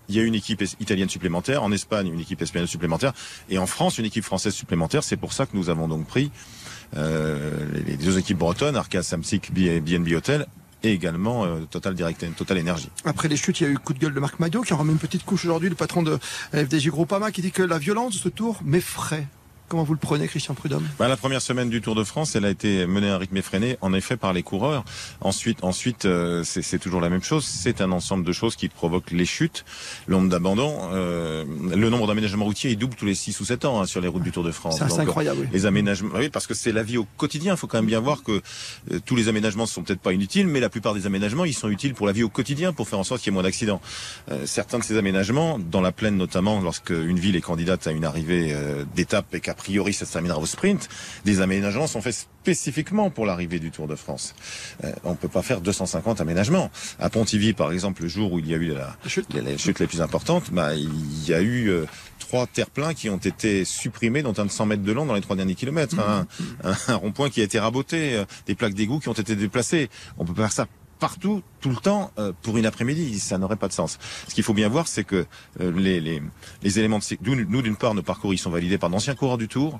il 0.09 0.15
y 0.15 0.19
a 0.19 0.23
une 0.23 0.35
équipe 0.35 0.63
italienne 0.79 1.09
supplémentaire, 1.09 1.63
en 1.63 1.71
Espagne 1.71 2.07
une 2.07 2.19
équipe 2.19 2.41
espagnole 2.41 2.67
supplémentaire, 2.67 3.13
et 3.49 3.57
en 3.57 3.67
France 3.67 3.99
une 3.99 4.05
équipe 4.05 4.23
française 4.23 4.53
supplémentaire. 4.53 5.03
C'est 5.03 5.17
pour 5.17 5.33
ça 5.33 5.45
que 5.45 5.55
nous 5.55 5.69
avons 5.69 5.87
donc 5.87 6.07
pris 6.07 6.31
euh, 6.97 7.65
les, 7.85 7.95
deux 7.95 8.17
équipes 8.17 8.39
bretonnes, 8.39 8.75
Arca 8.75 9.03
Samsic, 9.03 9.53
BNB 9.53 10.13
Hotel, 10.13 10.47
et 10.81 10.91
également 10.91 11.45
euh, 11.45 11.59
Total 11.69 11.93
Direct, 11.93 12.25
Total 12.35 12.57
Énergie. 12.57 12.89
Après 13.05 13.27
les 13.27 13.37
chutes, 13.37 13.59
il 13.59 13.63
y 13.63 13.67
a 13.67 13.69
eu 13.69 13.77
coup 13.77 13.93
de 13.93 13.99
gueule 13.99 14.13
de 14.13 14.19
Marc 14.19 14.39
Maillot 14.39 14.61
qui 14.61 14.73
en 14.73 14.77
remet 14.77 14.93
une 14.93 14.99
petite 14.99 15.25
couche 15.25 15.45
aujourd'hui, 15.45 15.69
le 15.69 15.75
patron 15.75 16.03
de 16.03 16.17
FDJ 16.53 16.89
Groupama, 16.89 17.31
qui 17.31 17.41
dit 17.41 17.51
que 17.51 17.63
la 17.63 17.77
violence 17.77 18.13
de 18.13 18.19
ce 18.19 18.29
tour 18.29 18.59
m'effraie. 18.63 19.27
Comment 19.69 19.83
vous 19.83 19.93
le 19.93 19.99
prenez, 19.99 20.27
Christian 20.27 20.55
Prudhomme? 20.55 20.87
Bah, 20.97 21.07
la 21.07 21.15
première 21.15 21.43
semaine 21.43 21.69
du 21.69 21.79
Tour 21.79 21.93
de 21.93 22.03
France, 22.03 22.35
elle 22.35 22.43
a 22.43 22.49
été 22.49 22.87
menée 22.87 23.09
à 23.09 23.15
un 23.15 23.17
rythme 23.19 23.37
effréné, 23.37 23.77
en 23.81 23.93
effet, 23.93 24.17
par 24.17 24.33
les 24.33 24.41
coureurs. 24.41 24.83
Ensuite, 25.21 25.63
ensuite, 25.63 26.05
euh, 26.05 26.43
c'est 26.43 26.79
toujours 26.79 27.01
la 27.01 27.09
même 27.09 27.21
chose. 27.21 27.45
C'est 27.45 27.79
un 27.79 27.91
ensemble 27.91 28.25
de 28.25 28.31
choses 28.31 28.55
qui 28.55 28.67
provoquent 28.67 29.11
les 29.11 29.25
chutes, 29.25 29.65
le 30.07 30.15
nombre 30.15 30.29
d'abandons, 30.29 30.75
euh, 30.91 31.45
le 31.69 31.89
nombre 31.91 32.07
d'aménagements 32.07 32.45
routiers, 32.45 32.71
il 32.71 32.77
double 32.77 32.95
tous 32.95 33.05
les 33.05 33.13
6 33.13 33.39
ou 33.39 33.45
7 33.45 33.65
ans 33.65 33.79
hein, 33.79 33.85
sur 33.85 34.01
les 34.01 34.07
routes 34.07 34.23
du 34.23 34.31
Tour 34.31 34.43
de 34.43 34.51
France. 34.51 34.81
C'est 34.89 34.99
incroyable. 34.99 35.41
oui. 35.41 35.47
les 35.53 35.67
aménagements, 35.67 36.15
oui, 36.15 36.29
parce 36.29 36.47
que 36.47 36.55
c'est 36.55 36.71
la 36.71 36.81
vie 36.81 36.97
au 36.97 37.05
quotidien. 37.17 37.53
Il 37.53 37.57
faut 37.57 37.67
quand 37.67 37.77
même 37.77 37.85
bien 37.85 37.99
voir 37.99 38.23
que 38.23 38.41
euh, 38.91 38.99
tous 39.05 39.15
les 39.15 39.27
aménagements 39.27 39.67
sont 39.67 39.83
peut-être 39.83 40.01
pas 40.01 40.13
inutiles, 40.13 40.47
mais 40.47 40.59
la 40.59 40.69
plupart 40.69 40.95
des 40.95 41.05
aménagements, 41.05 41.45
ils 41.45 41.53
sont 41.53 41.69
utiles 41.69 41.93
pour 41.93 42.07
la 42.07 42.13
vie 42.13 42.23
au 42.23 42.29
quotidien, 42.29 42.73
pour 42.73 42.89
faire 42.89 42.97
en 42.97 43.03
sorte 43.03 43.21
qu'il 43.21 43.31
y 43.31 43.33
ait 43.33 43.37
moins 43.37 43.43
d'accidents. 43.43 43.81
Euh, 44.31 44.47
certains 44.47 44.79
de 44.79 44.83
ces 44.83 44.97
aménagements, 44.97 45.59
dans 45.59 45.81
la 45.81 45.91
plaine 45.91 46.17
notamment, 46.17 46.59
lorsque 46.59 46.89
une 46.89 47.19
ville 47.19 47.35
est 47.35 47.41
candidate 47.41 47.85
à 47.85 47.91
une 47.91 48.05
arrivée 48.05 48.51
euh, 48.51 48.83
d'étape 48.95 49.35
et 49.35 49.39
qu'a 49.39 49.53
priori 49.59 49.93
ça 49.93 50.05
se 50.05 50.13
terminera 50.13 50.39
au 50.39 50.45
sprint, 50.45 50.89
des 51.25 51.41
aménagements 51.41 51.85
sont 51.87 52.01
faits 52.01 52.15
spécifiquement 52.15 53.09
pour 53.11 53.25
l'arrivée 53.25 53.59
du 53.59 53.69
Tour 53.69 53.87
de 53.87 53.95
France. 53.95 54.33
Euh, 54.83 54.91
on 55.03 55.13
peut 55.15 55.27
pas 55.27 55.41
faire 55.43 55.61
250 55.61 56.21
aménagements. 56.21 56.71
À 56.99 57.09
Pontivy, 57.09 57.53
par 57.53 57.71
exemple, 57.71 58.01
le 58.03 58.07
jour 58.07 58.31
où 58.33 58.39
il 58.39 58.47
y 58.47 58.53
a 58.53 58.57
eu 58.57 58.73
la, 58.73 58.95
Chute. 59.05 59.27
les 59.33 59.57
chutes 59.57 59.79
les 59.79 59.87
plus 59.87 60.01
importantes, 60.01 60.51
bah, 60.51 60.73
il 60.75 61.27
y 61.27 61.33
a 61.33 61.41
eu 61.41 61.67
euh, 61.69 61.85
trois 62.19 62.47
terre-pleins 62.47 62.93
qui 62.93 63.09
ont 63.09 63.17
été 63.17 63.65
supprimés, 63.65 64.23
dont 64.23 64.33
un 64.37 64.45
de 64.45 64.51
100 64.51 64.65
mètres 64.65 64.83
de 64.83 64.91
long 64.91 65.05
dans 65.05 65.13
les 65.15 65.21
trois 65.21 65.35
derniers 65.35 65.55
kilomètres. 65.55 65.99
Un, 65.99 66.25
un- 66.63 66.77
un 66.87 66.95
rond-point 66.95 67.29
qui 67.29 67.41
a 67.41 67.43
été 67.43 67.59
raboté, 67.59 68.15
euh, 68.15 68.25
des 68.47 68.55
plaques 68.55 68.73
d'égout 68.73 68.99
qui 68.99 69.09
ont 69.09 69.13
été 69.13 69.35
déplacées. 69.35 69.89
On 70.17 70.25
peut 70.25 70.33
pas 70.33 70.43
faire 70.43 70.51
ça 70.53 70.67
partout, 70.99 71.41
tout 71.61 71.69
le 71.69 71.77
temps, 71.77 72.11
euh, 72.19 72.33
pour 72.41 72.57
une 72.57 72.65
après-midi. 72.65 73.19
Ça 73.19 73.37
n'aurait 73.37 73.55
pas 73.55 73.67
de 73.67 73.73
sens. 73.73 73.97
Ce 74.27 74.35
qu'il 74.35 74.43
faut 74.43 74.53
bien 74.53 74.69
voir, 74.69 74.87
c'est 74.87 75.03
que 75.03 75.25
euh, 75.59 75.71
les, 75.71 76.79
éléments 76.79 76.99
de 76.99 77.45
nous, 77.45 77.61
d'une 77.61 77.75
part, 77.75 77.93
nos 77.95 78.03
parcours, 78.03 78.33
ils 78.33 78.37
sont 78.37 78.51
validés 78.51 78.77
par 78.77 78.89
d'anciens 78.89 79.15
coureurs 79.15 79.37
du 79.37 79.47
Tour. 79.47 79.79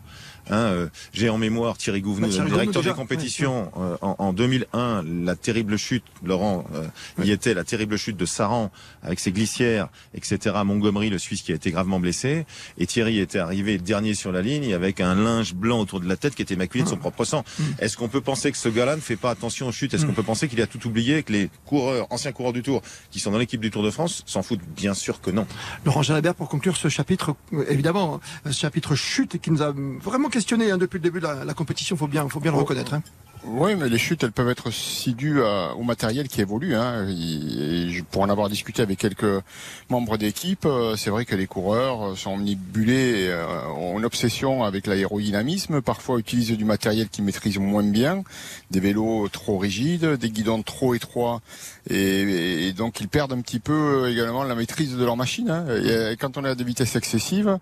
Hein, 0.50 0.56
euh, 0.58 0.88
J'ai 1.14 1.30
en 1.30 1.38
mémoire 1.38 1.78
Thierry 1.78 2.02
Gouvenou, 2.02 2.28
Bah, 2.28 2.34
Thierry 2.34 2.50
directeur 2.50 2.82
Gouvenou, 2.82 2.94
des 2.94 2.98
compétitions, 3.00 3.72
euh, 3.78 3.98
en, 4.02 4.16
en 4.20 4.34
2001, 4.34 5.04
la 5.24 5.36
terrible 5.36 5.78
chute, 5.78 6.04
Laurent, 6.24 6.66
euh, 6.74 6.88
y 7.24 7.32
était 7.32 7.54
la 7.54 7.64
terrible 7.64 7.98
chute 7.98 8.18
de 8.18 8.26
Saran 8.26 8.72
avec 9.04 9.20
ses 9.20 9.32
glissières, 9.32 9.90
etc. 10.14 10.56
Montgomery, 10.66 11.10
le 11.10 11.18
Suisse, 11.18 11.42
qui 11.42 11.52
a 11.52 11.56
été 11.56 11.72
gravement 11.72 12.00
blessé. 12.00 12.46
Et 12.78 12.88
Thierry 12.88 13.20
était 13.20 13.40
arrivé 13.40 13.78
dernier 13.78 14.14
sur 14.14 14.32
la 14.32 14.42
ligne 14.42 14.74
avec 14.74 15.02
un 15.02 15.16
linge 15.16 15.54
blanc 15.54 15.80
autour 15.80 16.00
de 16.00 16.08
la 16.08 16.18
tête 16.18 16.36
qui 16.36 16.42
était 16.42 16.56
maculé 16.56 16.84
de 16.84 16.90
son 16.90 16.98
propre 16.98 17.26
sang. 17.26 17.44
Est-ce 17.80 17.98
qu'on 17.98 18.10
peut 18.10 18.22
penser 18.22 18.52
que 18.52 18.58
ce 18.58 18.70
gars-là 18.70 18.96
ne 18.96 19.02
fait 19.02 19.16
pas 19.16 19.30
attention 19.32 19.68
aux 19.68 19.72
chutes? 19.72 19.94
Est-ce 19.94 20.06
qu'on 20.06 20.14
peut 20.14 20.24
penser 20.24 20.48
qu'il 20.48 20.62
a 20.62 20.68
tout 20.68 20.86
oublié, 20.88 21.24
que 21.24 21.34
les 21.34 21.50
coureurs, 21.66 22.08
anciens 22.10 22.32
coureurs 22.32 22.54
du 22.54 22.64
Tour, 22.64 22.82
qui 23.12 23.20
sont 23.20 23.32
dans 23.32 23.38
l'équipe 23.38 23.62
du 23.62 23.72
Tour 23.72 23.84
de 23.84 23.92
France, 23.92 24.24
s'en 24.26 24.42
foutent? 24.42 24.60
Bien 24.76 24.94
sûr 24.94 25.22
que 25.22 25.32
non. 25.32 25.46
Laurent 25.86 26.02
Jalabert, 26.02 26.36
pour 26.36 26.50
conclure 26.50 26.78
ce 26.78 26.90
chapitre, 26.90 27.36
évidemment, 27.68 28.20
hein, 28.46 28.52
ce 28.52 28.60
chapitre 28.60 28.96
chute 28.96 29.40
qui 29.40 29.52
nous 29.52 29.62
a 29.62 29.74
vraiment 30.02 30.30
questionné 30.40 30.72
hein, 30.72 30.78
depuis 30.78 30.98
le 30.98 31.04
début 31.04 31.20
de 31.20 31.26
la, 31.28 31.44
la 31.46 31.54
compétition, 31.54 31.96
faut 31.98 32.08
bien, 32.08 32.28
faut 32.30 32.40
bien 32.40 32.52
le 32.52 32.58
Oh. 32.58 32.62
reconnaître. 32.62 32.94
hein. 32.94 33.04
Oui, 33.46 33.74
mais 33.76 33.88
les 33.88 33.98
chutes, 33.98 34.24
elles 34.26 34.34
peuvent 34.34 34.50
être 34.50 34.68
aussi 34.68 35.14
dues 35.14 35.42
à- 35.44 35.74
au 35.74 35.84
matériel 35.84 36.28
qui 36.28 36.42
évolue. 36.42 36.76
Hein. 36.76 37.08
Et- 37.08 38.04
pour 38.12 38.22
en 38.22 38.30
avoir 38.30 38.50
discuté 38.50 38.82
avec 38.82 38.98
quelques 39.00 39.42
membres 39.90 40.18
d'équipe, 40.18 40.66
euh, 40.66 40.96
c'est 40.98 41.10
vrai 41.10 41.24
que 41.26 41.36
les 41.36 41.48
coureurs 41.48 42.04
euh, 42.12 42.16
sont 42.16 42.32
omnibulés, 42.34 43.28
euh, 43.30 43.46
ont 43.78 43.98
une 43.98 44.04
obsession 44.06 44.64
avec 44.66 44.88
l'aérodynamisme, 44.88 45.82
parfois 45.82 46.20
utilisent 46.20 46.52
du 46.58 46.66
matériel 46.66 47.08
qu'ils 47.08 47.24
maîtrisent 47.24 47.60
moins 47.60 47.84
bien, 47.84 48.24
des 48.72 48.82
vélos 48.82 49.30
trop 49.30 49.58
rigides, 49.58 50.06
des 50.18 50.30
guidons 50.32 50.62
trop 50.62 50.94
étroits, 50.94 51.42
et, 51.90 52.68
et 52.68 52.74
donc 52.74 53.00
ils 53.02 53.08
perdent 53.08 53.34
un 53.34 53.42
petit 53.42 53.60
peu 53.60 53.74
euh, 54.06 54.12
également 54.12 54.44
la 54.44 54.56
maîtrise 54.56 54.96
de 54.96 55.04
leur 55.04 55.18
machine. 55.18 55.50
hein. 55.50 55.66
Et, 55.68 55.90
euh, 55.90 56.16
quand 56.20 56.38
on 56.38 56.46
est 56.46 56.50
à 56.50 56.56
des 56.56 56.64
vitesses 56.64 56.96
excessives, 56.96 57.58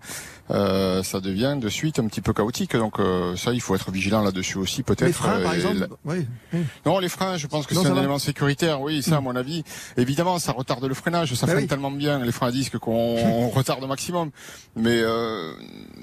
euh, 0.50 1.02
ça 1.02 1.20
devient 1.20 1.56
de 1.60 1.68
suite 1.68 1.98
un 1.98 2.06
petit 2.06 2.20
peu 2.20 2.32
chaotique. 2.32 2.76
Donc 2.76 2.98
euh, 3.00 3.36
ça, 3.36 3.52
il 3.52 3.60
faut 3.60 3.74
être 3.74 3.90
vigilant 3.90 4.22
là-dessus 4.22 4.58
aussi, 4.58 4.82
peut-être. 4.82 5.06
Les 5.06 5.12
freins, 5.12 5.40
par 5.40 5.52
Euh, 5.52 5.54
exemple, 5.54 5.78
la- 5.80 5.86
oui, 6.04 6.26
oui. 6.52 6.60
non, 6.86 6.98
les 6.98 7.08
freins, 7.08 7.36
je 7.36 7.46
pense 7.46 7.66
que 7.66 7.74
c'est 7.74 7.86
un 7.86 7.92
va. 7.94 7.98
élément 8.00 8.18
sécuritaire. 8.18 8.80
Oui, 8.80 9.02
ça, 9.02 9.16
à 9.16 9.20
mon 9.20 9.36
avis. 9.36 9.62
Évidemment, 9.96 10.38
ça 10.38 10.52
retarde 10.52 10.84
le 10.84 10.94
freinage. 10.94 11.34
Ça 11.34 11.46
Bah 11.46 11.52
freine 11.52 11.64
oui. 11.64 11.68
tellement 11.68 11.90
bien 11.90 12.18
les 12.24 12.32
freins 12.32 12.48
à 12.48 12.52
disque 12.52 12.78
qu'on 12.78 12.92
on 13.18 13.48
retarde 13.50 13.82
au 13.82 13.86
maximum. 13.86 14.30
Mais 14.76 14.98
euh, 15.00 15.52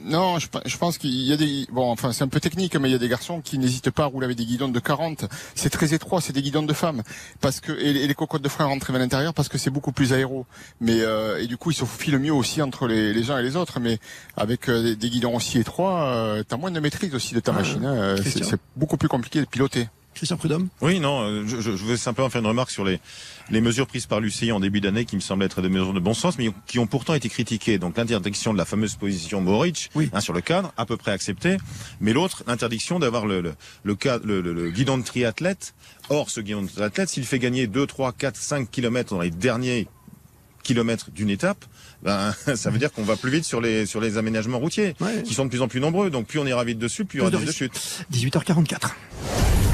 non, 0.04 0.40
je, 0.40 0.48
je 0.66 0.78
pense 0.78 0.98
qu'il 0.98 1.12
y 1.12 1.34
a 1.34 1.38
des 1.38 1.66
bon, 1.72 1.90
enfin, 1.92 2.12
c'est 2.12 2.24
un 2.24 2.28
peu 2.28 2.40
technique, 2.40 2.76
mais 2.76 2.90
il 2.90 2.92
y 2.92 2.96
a 2.96 3.00
des 3.00 3.08
garçons 3.10 3.42
qui 3.42 3.58
n'hésitent 3.58 3.90
pas 3.92 4.04
à 4.04 4.08
rouler 4.08 4.26
avec 4.26 4.38
des 4.38 4.46
guidons 4.46 4.68
de 4.70 4.80
40. 4.80 5.26
C'est 5.56 5.70
très 5.70 5.94
étroit, 5.94 6.22
c'est 6.22 6.34
des 6.34 6.42
guidons 6.42 6.64
de 6.64 6.74
femmes, 6.74 7.02
parce 7.42 7.60
que 7.60 7.72
et, 7.72 8.04
et 8.04 8.14
les 8.16 8.18
cocottes 8.18 8.42
de 8.42 8.50
frein 8.50 8.66
rentrent 8.66 8.92
vers 8.94 9.00
l'intérieur 9.02 9.34
parce 9.34 9.50
que 9.50 9.58
c'est 9.58 9.70
beaucoup 9.70 9.92
plus 9.92 10.14
aéro. 10.14 10.46
Mais 10.80 11.02
euh, 11.02 11.42
et 11.42 11.48
du 11.48 11.58
coup, 11.58 11.72
ils 11.72 11.76
se 11.76 11.84
faufilent 11.84 12.18
mieux 12.18 12.32
aussi 12.34 12.62
entre 12.62 12.88
les, 12.88 13.14
les 13.14 13.30
uns 13.30 13.38
et 13.38 13.44
les 13.44 13.58
autres. 13.58 13.80
Mais 13.82 14.00
avec 14.38 14.70
euh, 14.70 14.96
des, 14.96 15.10
guidons 15.10 15.36
aussi 15.36 15.60
étroits, 15.60 16.06
euh, 16.06 16.44
t'as 16.48 16.56
moins 16.56 16.72
de 16.72 16.80
maîtrise 16.80 17.14
aussi 17.14 17.34
de 17.36 17.42
ta 17.42 17.52
Ah, 17.52 17.56
machine. 17.60 17.86
hein. 17.86 17.94
Euh, 17.94 18.18
c'est 18.24 18.60
beaucoup 18.78 18.96
plus 18.98 19.10
compliqué 19.10 19.42
de 19.42 19.46
piloter. 19.46 19.90
Christian 20.16 20.38
Prudhomme. 20.38 20.70
Oui, 20.82 21.00
non, 21.00 21.22
euh, 21.24 21.44
je, 21.46 21.60
je, 21.60 21.70
veux 21.72 21.98
simplement 21.98 22.30
faire 22.30 22.42
une 22.42 22.48
remarque 22.48 22.72
sur 22.72 22.84
les, 22.86 23.00
les 23.52 23.62
mesures 23.62 23.86
prises 23.86 24.06
par 24.08 24.20
l'UCI 24.22 24.52
en 24.52 24.60
début 24.60 24.82
d'année 24.82 25.06
qui 25.06 25.16
me 25.16 25.22
semblent 25.22 25.44
être 25.44 25.62
des 25.62 25.70
mesures 25.70 25.94
de 25.94 26.00
bon 26.00 26.14
sens, 26.14 26.38
mais 26.38 26.50
qui 26.66 26.80
ont 26.80 26.88
pourtant 26.88 27.14
été 27.14 27.30
critiquées. 27.30 27.78
Donc 27.78 27.98
l'interdiction 27.98 28.54
de 28.54 28.58
la 28.58 28.66
fameuse 28.66 28.96
position 28.96 29.42
Boric 29.42 29.92
Oui. 29.94 30.10
hein, 30.14 30.22
sur 30.22 30.34
le 30.34 30.42
cadre, 30.42 30.74
à 30.78 30.86
peu 30.86 30.96
près 30.98 31.12
acceptée, 31.12 31.58
mais 32.00 32.14
l'autre, 32.14 32.44
l'interdiction 32.48 32.98
d'avoir 32.98 33.26
le, 33.26 33.42
le, 33.42 33.54
le, 33.84 33.96
cadre- 33.96 34.26
le, 34.26 34.42
le- 34.42 34.54
le 34.54 34.72
guidon 34.72 34.98
de 34.98 35.04
triathlète. 35.04 35.76
Or, 36.10 36.30
ce 36.30 36.40
guidon 36.40 36.62
de 36.64 36.68
triathlète, 36.70 37.10
s'il 37.10 37.26
fait 37.26 37.40
gagner 37.40 37.68
2, 37.68 37.86
3, 37.86 38.14
4, 38.14 38.36
5 38.38 38.72
kilomètres 38.72 39.14
dans 39.14 39.22
les 39.22 39.32
derniers 39.32 39.88
kilomètres 40.64 41.12
d'une 41.12 41.30
étape, 41.30 41.64
ben, 42.06 42.34
ça 42.56 42.70
veut 42.70 42.78
dire 42.80 42.92
qu'on 42.94 43.04
va 43.04 43.16
plus 43.18 43.32
vite 43.32 43.44
sur 43.46 43.60
les, 43.62 43.86
sur 43.86 44.00
les 44.00 44.18
aménagements 44.18 44.60
routiers, 44.60 44.96
Ouais. 45.02 45.24
qui 45.24 45.34
sont 45.34 45.46
de 45.46 45.50
plus 45.50 45.62
en 45.62 45.68
plus 45.68 45.80
nombreux. 45.82 46.10
Donc 46.10 46.28
plus 46.28 46.40
on 46.40 46.46
ira 46.46 46.64
vite 46.64 46.80
dessus, 46.80 47.04
plus 47.06 47.18
il 47.18 47.20
y 47.20 47.22
aura 47.22 47.32
de 47.32 47.38
de, 47.44 47.52
chutes. 47.52 48.06
18h44. 48.14 48.92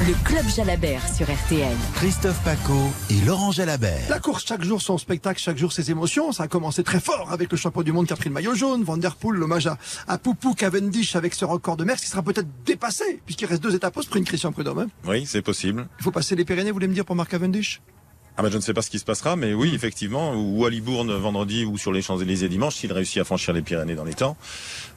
Le 0.04 0.14
Club 0.24 0.44
Jalabert 0.48 1.00
sur 1.14 1.26
RTL. 1.32 1.76
Christophe 1.94 2.42
Paco 2.42 2.90
et 3.08 3.24
Laurent 3.24 3.52
Jalabert. 3.52 4.00
La 4.10 4.18
course, 4.18 4.44
chaque 4.44 4.64
jour 4.64 4.82
son 4.82 4.98
spectacle, 4.98 5.38
chaque 5.40 5.56
jour 5.58 5.72
ses 5.72 5.92
émotions. 5.92 6.32
Ça 6.32 6.42
a 6.44 6.48
commencé 6.48 6.82
très 6.82 6.98
fort 6.98 7.30
avec 7.30 7.52
le 7.52 7.56
champion 7.56 7.82
du 7.82 7.92
monde 7.92 8.06
qui 8.08 8.12
a 8.12 8.16
pris 8.16 8.28
le 8.28 8.34
maillot 8.34 8.56
jaune, 8.56 8.82
Van 8.82 8.96
Der 8.96 9.14
Poel, 9.14 9.36
l'hommage 9.38 9.68
à, 9.68 9.78
à 10.08 10.18
Poupou 10.18 10.54
Cavendish 10.54 11.14
avec 11.14 11.34
ce 11.34 11.44
record 11.44 11.76
de 11.76 11.84
mer 11.84 11.94
qui 11.96 12.08
sera 12.08 12.20
peut-être 12.22 12.48
dépassé 12.66 13.20
puisqu'il 13.24 13.46
reste 13.46 13.62
deux 13.62 13.76
étapes 13.76 13.96
au 13.96 14.02
sprint, 14.02 14.26
Christian 14.26 14.50
Prudhomme. 14.50 14.80
hein. 14.80 14.86
Oui, 15.06 15.22
c'est 15.24 15.42
possible. 15.42 15.86
Il 16.00 16.02
faut 16.02 16.10
passer 16.10 16.34
les 16.34 16.44
Pyrénées, 16.44 16.70
vous 16.70 16.76
voulez 16.76 16.88
me 16.88 16.94
dire, 16.94 17.04
pour 17.04 17.14
Marc 17.14 17.30
Cavendish? 17.30 17.80
Ah 18.38 18.42
bah 18.42 18.48
je 18.50 18.56
ne 18.56 18.62
sais 18.62 18.72
pas 18.72 18.80
ce 18.80 18.88
qui 18.88 18.98
se 18.98 19.04
passera, 19.04 19.36
mais 19.36 19.52
oui, 19.52 19.72
effectivement, 19.74 20.34
ou 20.34 20.64
à 20.64 20.70
Libourne 20.70 21.12
vendredi 21.12 21.66
ou 21.66 21.76
sur 21.76 21.92
les 21.92 22.00
Champs-Élysées 22.00 22.48
dimanche, 22.48 22.76
s'il 22.76 22.90
réussit 22.90 23.18
à 23.20 23.24
franchir 23.24 23.52
les 23.52 23.60
Pyrénées 23.60 23.94
dans 23.94 24.04
les 24.04 24.14
temps. 24.14 24.38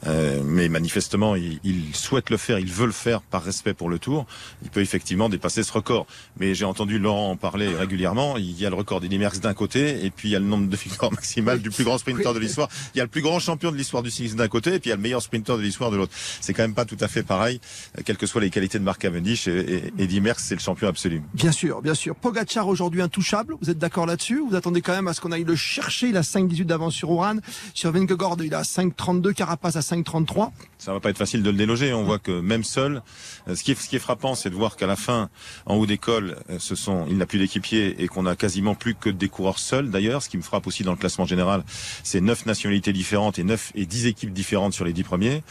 Euh, 0.06 0.40
mais 0.42 0.70
manifestement, 0.70 1.36
il, 1.36 1.60
il 1.62 1.94
souhaite 1.94 2.30
le 2.30 2.38
faire, 2.38 2.58
il 2.58 2.72
veut 2.72 2.86
le 2.86 2.92
faire 2.92 3.20
par 3.20 3.42
respect 3.42 3.74
pour 3.74 3.90
le 3.90 3.98
Tour. 3.98 4.24
Il 4.62 4.70
peut 4.70 4.80
effectivement 4.80 5.28
dépasser 5.28 5.62
ce 5.62 5.70
record. 5.70 6.06
Mais 6.40 6.54
j'ai 6.54 6.64
entendu 6.64 6.98
Laurent 6.98 7.32
en 7.32 7.36
parler 7.36 7.68
régulièrement. 7.68 8.38
Il 8.38 8.58
y 8.58 8.64
a 8.64 8.70
le 8.70 8.76
record 8.76 9.02
d'Eddy 9.02 9.18
Merckx 9.18 9.40
d'un 9.40 9.52
côté, 9.52 10.06
et 10.06 10.10
puis 10.10 10.30
il 10.30 10.32
y 10.32 10.36
a 10.36 10.38
le 10.40 10.46
nombre 10.46 10.68
de 10.68 10.76
victoires 10.76 11.12
maximales 11.12 11.60
du 11.60 11.68
plus 11.68 11.84
grand 11.84 11.98
sprinter 11.98 12.32
de 12.32 12.38
l'histoire. 12.38 12.70
Il 12.94 12.98
y 12.98 13.00
a 13.02 13.04
le 13.04 13.10
plus 13.10 13.22
grand 13.22 13.38
champion 13.38 13.70
de 13.70 13.76
l'histoire 13.76 14.02
du 14.02 14.10
cyclisme 14.10 14.38
d'un 14.38 14.48
côté, 14.48 14.72
et 14.72 14.78
puis 14.78 14.88
il 14.88 14.90
y 14.90 14.94
a 14.94 14.96
le 14.96 15.02
meilleur 15.02 15.20
sprinter 15.20 15.58
de 15.58 15.62
l'histoire 15.62 15.90
de 15.90 15.98
l'autre. 15.98 16.12
C'est 16.40 16.54
quand 16.54 16.62
même 16.62 16.74
pas 16.74 16.86
tout 16.86 16.96
à 17.00 17.08
fait 17.08 17.22
pareil, 17.22 17.60
euh, 17.98 18.02
quelles 18.02 18.16
que 18.16 18.26
soient 18.26 18.40
les 18.40 18.50
qualités 18.50 18.78
de 18.78 18.84
Mark 18.84 18.98
Cavendish. 18.98 19.46
Et, 19.46 19.90
et 19.98 20.02
Eddy 20.02 20.22
Merckx, 20.22 20.42
c'est 20.42 20.54
le 20.54 20.60
champion 20.60 20.88
absolu. 20.88 21.22
Bien 21.34 21.52
sûr, 21.52 21.82
bien 21.82 21.94
sûr. 21.94 22.16
Pogacar 22.16 22.66
aujourd'hui 22.66 23.02
intouchable 23.02 23.25
Vous 23.60 23.70
êtes 23.70 23.78
d'accord 23.78 24.06
là-dessus 24.06 24.40
Vous 24.48 24.54
attendez 24.54 24.82
quand 24.82 24.92
même 24.92 25.08
à 25.08 25.12
ce 25.12 25.20
qu'on 25.20 25.32
aille 25.32 25.42
le 25.42 25.56
chercher. 25.56 26.08
Il 26.08 26.16
a 26.16 26.20
5-18 26.20 26.64
d'avance 26.64 26.94
sur 26.94 27.10
Oran. 27.10 27.36
Sur 27.74 27.90
Vingegaard, 27.90 28.36
il 28.40 28.54
a 28.54 28.62
5-32. 28.62 29.34
Carapace 29.34 29.74
à 29.74 29.80
5-33. 29.80 30.50
Ça 30.78 30.92
va 30.92 31.00
pas 31.00 31.10
être 31.10 31.18
facile 31.18 31.42
de 31.42 31.50
le 31.50 31.56
déloger. 31.56 31.92
On 31.92 32.04
voit 32.04 32.20
que 32.20 32.40
même 32.40 32.62
seul, 32.62 33.02
euh, 33.48 33.56
ce 33.56 33.64
qui 33.64 33.72
est, 33.72 33.98
frappant, 33.98 34.36
c'est 34.36 34.50
de 34.50 34.54
voir 34.54 34.76
qu'à 34.76 34.86
la 34.86 34.94
fin, 34.94 35.28
en 35.64 35.74
haut 35.74 35.86
d'école, 35.86 36.36
euh, 36.50 36.58
ce 36.60 36.76
sont, 36.76 37.04
il 37.08 37.18
n'a 37.18 37.26
plus 37.26 37.40
d'équipiers 37.40 38.00
et 38.00 38.06
qu'on 38.06 38.26
a 38.26 38.36
quasiment 38.36 38.76
plus 38.76 38.94
que 38.94 39.10
des 39.10 39.28
coureurs 39.28 39.58
seuls. 39.58 39.90
D'ailleurs, 39.90 40.22
ce 40.22 40.28
qui 40.28 40.36
me 40.36 40.42
frappe 40.42 40.68
aussi 40.68 40.84
dans 40.84 40.92
le 40.92 40.98
classement 40.98 41.26
général, 41.26 41.64
c'est 42.04 42.20
neuf 42.20 42.46
nationalités 42.46 42.92
différentes 42.92 43.40
et 43.40 43.44
neuf 43.44 43.72
et 43.74 43.86
dix 43.86 44.06
équipes 44.06 44.32
différentes 44.32 44.72
sur 44.72 44.84
les 44.84 44.92
dix 44.92 45.02
premiers. 45.04 45.42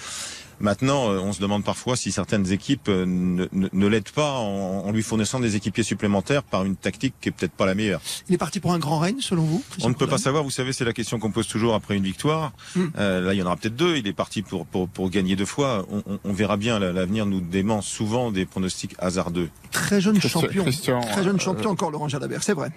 Maintenant, 0.60 1.10
euh, 1.10 1.20
on 1.20 1.34
se 1.34 1.42
demande 1.42 1.64
parfois 1.64 1.96
si 1.96 2.12
certaines 2.12 2.52
équipes 2.52 2.88
euh, 2.90 3.06
ne, 3.06 3.48
ne, 3.52 3.68
ne 3.72 3.88
l'aident 3.88 4.10
pas 4.12 4.34
en, 4.34 4.86
en 4.86 4.92
lui 4.92 5.04
fournissant 5.04 5.40
des 5.40 5.56
équipiers 5.56 5.84
supplémentaires 5.84 6.44
par 6.44 6.64
une 6.66 6.76
tactique 6.76 7.14
qui 7.22 7.30
est 7.30 7.32
peut-être 7.32 7.52
pas 7.54 7.66
la 7.66 7.76
meilleure. 7.76 8.02
Il 8.30 8.36
est 8.36 8.38
parti 8.38 8.60
pour 8.60 8.74
un 8.74 8.80
grand 8.80 9.00
règne, 9.00 9.20
selon 9.20 9.44
vous 9.44 9.64
On 9.84 9.90
ne 9.90 9.94
peut 9.94 10.08
pas 10.08 10.18
savoir. 10.18 10.44
Vous 10.44 10.52
savez, 10.52 10.74
c'est 10.74 10.86
la 10.86 10.94
question 10.94 11.20
qu'on 11.20 11.32
pose 11.32 11.48
toujours 11.48 11.74
après 11.76 11.96
une 11.96 12.04
victoire. 12.04 12.54
Mm. 12.76 12.84
Euh, 12.98 13.22
là, 13.22 13.34
il 13.34 13.38
y 13.38 13.42
en 13.44 13.46
aura 13.46 13.58
peut-être 13.58 13.76
deux. 13.76 13.98
Il 13.98 14.08
est 14.08 14.14
parti 14.14 14.42
pour 14.42 14.66
pour, 14.66 14.88
pour 14.88 15.10
gagner 15.10 15.36
deux 15.36 15.46
fois. 15.46 15.86
On, 15.92 16.04
on, 16.06 16.20
on 16.24 16.34
verra 16.34 16.58
bien. 16.58 16.80
L'avenir 16.80 17.26
nous 17.26 17.42
dément 17.42 17.82
souvent 17.82 18.32
des 18.32 18.46
pronostics 18.46 18.96
hasardeux. 19.00 19.50
Très 19.72 20.02
jeune 20.02 20.20
champion. 20.22 20.64
Christian, 20.64 21.02
Très 21.02 21.24
jeune 21.24 21.36
euh, 21.36 21.40
champion 21.40 21.72
encore, 21.72 21.92
Laurent 21.92 22.08
Jalabert, 22.08 22.44
c'est 22.44 22.54
vrai. 22.54 22.72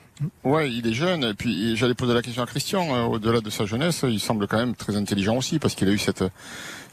Ouais, 0.45 0.71
il 0.71 0.87
est 0.87 0.93
jeune. 0.95 1.25
Et 1.25 1.35
puis 1.35 1.77
j'allais 1.77 1.95
poser 1.95 2.15
la 2.15 2.23
question 2.23 2.43
à 2.43 2.47
Christian. 2.47 3.07
Au-delà 3.07 3.41
de 3.41 3.51
sa 3.51 3.67
jeunesse, 3.67 4.05
il 4.09 4.21
semble 4.21 4.47
quand 4.49 4.59
même 4.59 4.75
très 4.75 4.97
intelligent 4.97 5.37
aussi 5.37 5.59
parce 5.59 5.75
qu'il 5.75 5.89
a 5.89 5.93
eu 5.93 5.99
cette, 5.99 6.25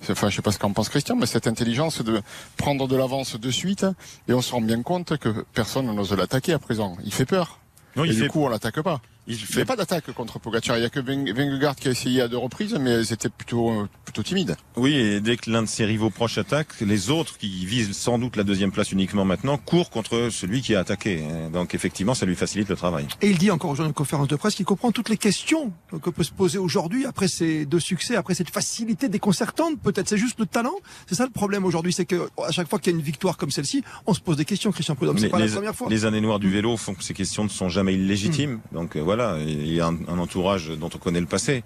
enfin 0.09 0.29
je 0.29 0.35
sais 0.35 0.41
pas 0.41 0.51
ce 0.51 0.59
qu'en 0.59 0.71
pense 0.75 0.89
Christian, 0.89 1.15
mais 1.15 1.25
cette 1.25 1.47
intelligence 1.47 2.01
de 2.03 2.21
prendre 2.57 2.87
de 2.87 2.95
l'avance 2.95 3.39
de 3.39 3.49
suite. 3.49 3.85
Et 4.27 4.33
on 4.33 4.41
se 4.41 4.51
rend 4.51 4.61
bien 4.61 4.83
compte 4.83 5.17
que 5.17 5.45
personne 5.53 5.87
n'ose 5.91 6.13
l'attaquer 6.13 6.53
à 6.53 6.59
présent. 6.59 6.97
Il 7.03 7.13
fait 7.13 7.25
peur. 7.25 7.59
Non, 7.95 8.03
et 8.03 8.09
il 8.09 8.13
du 8.13 8.21
fait, 8.21 8.27
coup, 8.27 8.43
on 8.43 8.49
l'attaque 8.49 8.81
pas. 8.81 9.01
Il 9.27 9.37
fait 9.37 9.65
pas 9.65 9.75
d'attaque 9.75 10.11
contre 10.13 10.39
Pogacar. 10.39 10.77
Il 10.77 10.81
y 10.81 10.85
a 10.85 10.89
que 10.89 10.99
Ving- 10.99 11.31
Vingegaard 11.33 11.75
qui 11.75 11.87
a 11.87 11.91
essayé 11.91 12.21
à 12.21 12.27
deux 12.27 12.37
reprises, 12.37 12.75
mais 12.79 13.03
c'était 13.03 13.29
plutôt 13.29 13.87
plutôt 14.03 14.23
timide. 14.23 14.55
Oui, 14.75 14.93
et 14.93 15.19
dès 15.21 15.37
que 15.37 15.49
l'un 15.49 15.63
de 15.63 15.67
ses 15.67 15.85
rivaux 15.85 16.09
proches 16.09 16.37
attaque, 16.37 16.79
les 16.81 17.09
autres, 17.09 17.37
qui 17.37 17.65
visent 17.65 17.95
sans 17.97 18.19
doute 18.19 18.35
la 18.35 18.43
deuxième 18.43 18.71
place 18.71 18.91
uniquement 18.91 19.25
maintenant, 19.25 19.57
courent 19.57 19.89
contre 19.89 20.29
celui 20.31 20.61
qui 20.61 20.75
a 20.75 20.79
attaqué. 20.79 21.23
Donc 21.51 21.73
effectivement, 21.73 22.13
ça 22.13 22.25
lui 22.25 22.35
facilite 22.35 22.69
le 22.69 22.75
travail. 22.75 23.07
Et 23.21 23.29
il 23.29 23.37
dit 23.37 23.51
encore 23.51 23.71
aujourd'hui 23.71 23.89
en 23.91 23.93
conférence 23.93 24.27
de 24.27 24.35
presse 24.35 24.55
qu'il 24.55 24.65
comprend 24.65 24.91
toutes 24.91 25.09
les 25.09 25.17
questions 25.17 25.71
que 26.01 26.09
peut 26.09 26.23
se 26.23 26.31
poser 26.31 26.57
aujourd'hui 26.57 27.05
après 27.05 27.27
ces 27.27 27.65
deux 27.65 27.79
succès, 27.79 28.15
après 28.15 28.35
cette 28.35 28.49
facilité 28.49 29.09
déconcertante. 29.09 29.79
Peut-être 29.81 30.07
c'est 30.09 30.17
juste 30.17 30.39
le 30.39 30.45
talent. 30.45 30.75
C'est 31.07 31.15
ça 31.15 31.25
le 31.25 31.31
problème 31.31 31.65
aujourd'hui, 31.65 31.93
c'est 31.93 32.05
que 32.05 32.27
à 32.45 32.51
chaque 32.51 32.69
fois 32.69 32.79
qu'il 32.79 32.91
y 32.93 32.95
a 32.95 32.99
une 32.99 33.03
victoire 33.05 33.37
comme 33.37 33.51
celle-ci, 33.51 33.83
on 34.05 34.13
se 34.13 34.19
pose 34.21 34.37
des 34.37 34.45
questions. 34.45 34.71
Christian 34.71 34.95
Prudhomme, 34.95 35.17
c'est 35.17 35.25
Les, 35.25 35.29
pas 35.29 35.39
la 35.39 35.45
les- 35.47 35.51
première 35.51 35.75
fois. 35.75 35.87
les 35.89 36.05
années 36.05 36.21
noires 36.21 36.39
du 36.39 36.49
vélo 36.49 36.77
font 36.77 36.93
que 36.93 37.03
ces 37.03 37.13
questions 37.13 37.43
ne 37.43 37.49
sont 37.49 37.69
jamais 37.69 37.93
illégitimes. 37.95 38.59
Donc 38.71 38.95
euh, 38.95 39.01
voilà, 39.15 39.37
il 39.41 39.73
y 39.73 39.79
a 39.79 39.87
un, 39.87 39.97
un 40.07 40.19
entourage 40.19 40.69
dont 40.69 40.89
on 40.93 40.97
connaît 40.97 41.21
le 41.21 41.25
passé. 41.25 41.63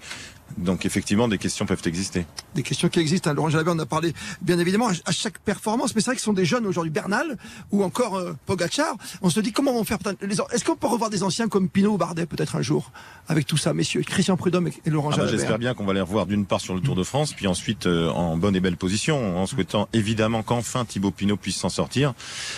Donc 0.57 0.85
effectivement, 0.85 1.27
des 1.27 1.37
questions 1.37 1.65
peuvent 1.65 1.81
exister. 1.85 2.25
Des 2.55 2.63
questions 2.63 2.89
qui 2.89 2.99
existent. 2.99 3.29
hein. 3.29 3.33
Laurent 3.33 3.49
Jalabert 3.49 3.73
en 3.73 3.79
a 3.79 3.85
parlé 3.85 4.13
bien 4.41 4.59
évidemment 4.59 4.89
à, 5.05 5.11
chaque 5.11 5.39
performance, 5.39 5.95
mais 5.95 6.01
c'est 6.01 6.07
vrai 6.07 6.15
que 6.15 6.21
ce 6.21 6.25
sont 6.25 6.33
des 6.33 6.45
jeunes 6.45 6.65
aujourd'hui, 6.65 6.91
Bernal 6.91 7.37
ou 7.71 7.83
encore 7.83 8.15
euh, 8.15 8.33
Pogacar. 8.45 8.95
On 9.21 9.29
se 9.29 9.39
dit 9.39 9.51
comment 9.51 9.73
vont 9.73 9.83
faire. 9.83 9.97
les- 10.21 10.35
Est-ce 10.51 10.65
qu'on 10.65 10.75
peut 10.75 10.87
revoir 10.87 11.09
des 11.09 11.23
anciens 11.23 11.47
comme 11.47 11.69
Pinot 11.69 11.93
ou 11.93 11.97
Bardet 11.97 12.25
peut-être 12.25 12.55
un 12.55 12.61
jour 12.61 12.91
avec 13.27 13.45
tout 13.45 13.57
ça, 13.57 13.73
messieurs, 13.73 14.01
Christian 14.01 14.37
Prudhomme 14.37 14.67
et, 14.67 14.89
Laurent 14.89 15.09
Ah 15.09 15.11
bah, 15.11 15.17
Jalabert. 15.17 15.39
J'espère 15.39 15.59
bien 15.59 15.73
qu'on 15.73 15.85
va 15.85 15.93
les 15.93 16.01
revoir 16.01 16.25
d'une 16.25 16.45
part 16.45 16.61
sur 16.61 16.73
le 16.73 16.81
Tour 16.81 16.95
de 16.95 17.03
France, 17.03 17.33
puis 17.33 17.47
ensuite 17.47 17.85
euh, 17.85 18.09
en 18.09 18.37
bonne 18.37 18.55
et 18.55 18.59
belle 18.59 18.77
position, 18.77 19.37
en 19.37 19.45
souhaitant 19.45 19.87
évidemment 19.93 20.43
qu'enfin 20.43 20.85
Thibaut 20.85 21.11
Pinot 21.11 21.37
puisse 21.37 21.57
s'en 21.57 21.69
sortir 21.69 22.13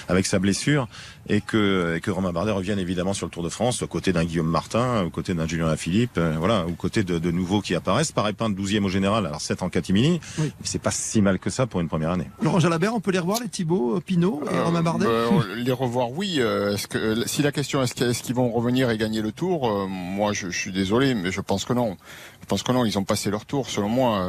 avec 0.08 0.26
sa 0.26 0.40
blessure 0.40 0.88
et 1.30 1.42
que, 1.42 1.96
et 1.98 2.02
que 2.02 2.10
Romain 2.12 2.32
Bardet 2.32 2.52
revienne 2.52 2.80
évidemment 2.80 3.14
sur 3.14 3.26
le 3.28 3.32
Tour 3.32 3.44
de 3.44 3.50
France, 3.50 3.84
aux 3.84 3.88
côtés 3.88 4.12
d'un 4.14 4.24
Guillaume 4.26 4.48
Martin, 4.50 5.04
aux 5.04 5.10
côtés 5.10 5.34
d'un 5.34 5.48
Julien 5.48 5.68
Lafilippe, 5.68 6.18
euh, 6.18 6.36
voilà, 6.38 6.66
aux 6.66 6.72
côtés 6.74 7.04
de, 7.04 7.20
de 7.20 7.32
nouveaux 7.32 7.62
qui 7.62 7.76
apparaissent. 7.82 8.12
Pareil, 8.12 8.34
pas 8.34 8.48
de 8.48 8.54
12e 8.54 8.86
au 8.86 8.90
général, 8.90 9.26
alors 9.26 9.42
7 9.42 9.62
en 9.64 9.70
catimini, 9.70 10.20
Oui. 10.40 10.52
c'est 10.64 10.82
pas 10.82 10.92
si 10.92 11.22
mal 11.22 11.40
que 11.40 11.50
ça 11.50 11.68
pour 11.68 11.82
une 11.82 11.88
première 11.90 12.12
année. 12.12 12.30
Laurent 12.42 12.60
Jalabert, 12.60 12.94
on 12.96 13.00
peut 13.00 13.12
les 13.12 13.20
revoir 13.20 13.40
les 13.42 13.50
Thibaut, 13.50 13.98
euh, 13.98 14.00
Pinot 14.00 14.42
et 14.52 14.56
Euh, 14.56 14.64
Romain 14.66 14.82
Bardet. 14.84 15.06
bah, 15.06 15.44
les 15.56 15.72
revoir, 15.72 16.12
oui. 16.12 16.36
euh, 16.40 16.74
Est-ce 16.76 16.88
que 16.88 16.98
euh, 16.98 17.24
si 17.26 17.42
la 17.42 17.52
question 17.52 17.82
est-ce 17.84 17.94
qu'ils 17.94 18.08
est-ce 18.08 18.24
qu'ils 18.24 18.36
vont 18.36 18.52
revenir 18.52 18.90
et 18.90 18.98
gagner 18.98 19.22
le 19.22 19.32
tour, 19.32 19.70
euh, 19.70 19.88
moi 19.88 20.32
je, 20.34 20.50
je 20.50 20.58
suis 20.58 20.72
désolé, 20.72 21.14
mais 21.16 21.32
je 21.32 21.42
pense 21.42 21.66
que 21.66 21.74
non. 21.74 21.98
Je 22.42 22.46
pense 22.48 22.64
que 22.64 22.72
non. 22.72 22.86
Ils 22.86 22.98
ont 22.98 23.04
passé 23.04 23.30
leur 23.30 23.46
tour, 23.46 23.70
selon 23.70 23.90
moi. 23.90 24.26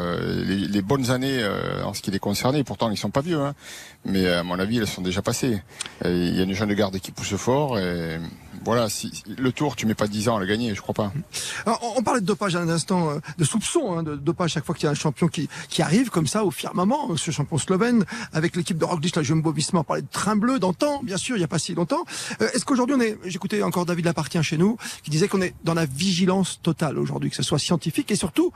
les, 0.46 0.56
les 0.56 0.82
bonnes 0.82 1.10
années 1.10 1.40
euh, 1.42 1.84
en 1.84 1.94
ce 1.94 2.02
qui 2.02 2.10
les 2.10 2.18
concernait. 2.18 2.64
Pourtant, 2.64 2.90
ils 2.90 2.96
sont 2.96 3.10
pas 3.10 3.20
vieux, 3.20 3.40
hein, 3.40 3.54
mais 4.04 4.26
à 4.28 4.42
mon 4.42 4.58
avis, 4.58 4.78
elles 4.78 4.86
sont 4.86 5.02
déjà 5.02 5.22
passées. 5.22 5.60
Il 6.04 6.36
y 6.36 6.40
a 6.40 6.44
une 6.44 6.54
jeune 6.54 6.72
garde 6.74 6.98
qui 6.98 7.10
pousse 7.12 7.34
fort. 7.36 7.78
Et 7.78 8.18
voilà, 8.64 8.88
si, 8.88 9.22
le 9.26 9.52
tour, 9.52 9.76
tu 9.76 9.86
mets 9.86 9.94
pas 9.94 10.06
10 10.06 10.28
ans 10.28 10.36
à 10.36 10.40
le 10.40 10.46
gagner, 10.46 10.74
je 10.74 10.80
crois 10.80 10.94
pas. 10.94 11.12
Alors, 11.66 11.94
on- 11.96 12.02
parlait 12.02 12.20
de 12.20 12.26
dopage 12.26 12.56
à 12.56 12.60
un 12.60 12.68
instant, 12.68 13.10
euh, 13.10 13.18
de 13.38 13.44
soupçon 13.44 13.96
hein, 13.96 14.02
de 14.02 14.16
dopage 14.16 14.52
chaque 14.52 14.64
fois 14.64 14.74
qu'il 14.74 14.84
y 14.84 14.88
a 14.88 14.90
un 14.90 14.94
champion 14.94 15.28
qui, 15.28 15.48
qui 15.68 15.82
arrive 15.82 16.10
comme 16.10 16.26
ça 16.26 16.44
au 16.44 16.50
firmament, 16.50 17.16
ce 17.16 17.30
champion 17.30 17.58
slovène, 17.58 18.04
avec 18.32 18.56
l'équipe 18.56 18.76
de 18.78 18.84
Roglic, 18.84 19.14
la 19.16 19.22
Jumbo-Visma, 19.22 19.80
on 19.80 19.84
parlait 19.84 20.02
de 20.02 20.08
train 20.10 20.36
bleu 20.36 20.58
d'antan, 20.58 21.00
bien 21.02 21.16
sûr, 21.16 21.36
il 21.36 21.40
n'y 21.40 21.44
a 21.44 21.48
pas 21.48 21.58
si 21.60 21.74
longtemps. 21.74 22.04
Euh, 22.40 22.48
Est-ce 22.54 22.64
qu'aujourd'hui 22.64 22.96
on 22.96 23.00
est, 23.00 23.18
j'écoutais 23.24 23.62
encore 23.62 23.86
David 23.86 24.04
Lapartien 24.04 24.42
chez 24.42 24.58
nous, 24.58 24.76
qui 25.02 25.10
disait 25.10 25.28
qu'on 25.28 25.42
est 25.42 25.54
dans 25.64 25.74
la 25.74 25.86
vigilance 25.86 26.60
totale 26.62 26.98
aujourd'hui, 26.98 27.30
que 27.30 27.36
ce 27.36 27.42
soit 27.42 27.58
scientifique 27.58 28.10
et 28.10 28.16
surtout 28.16 28.52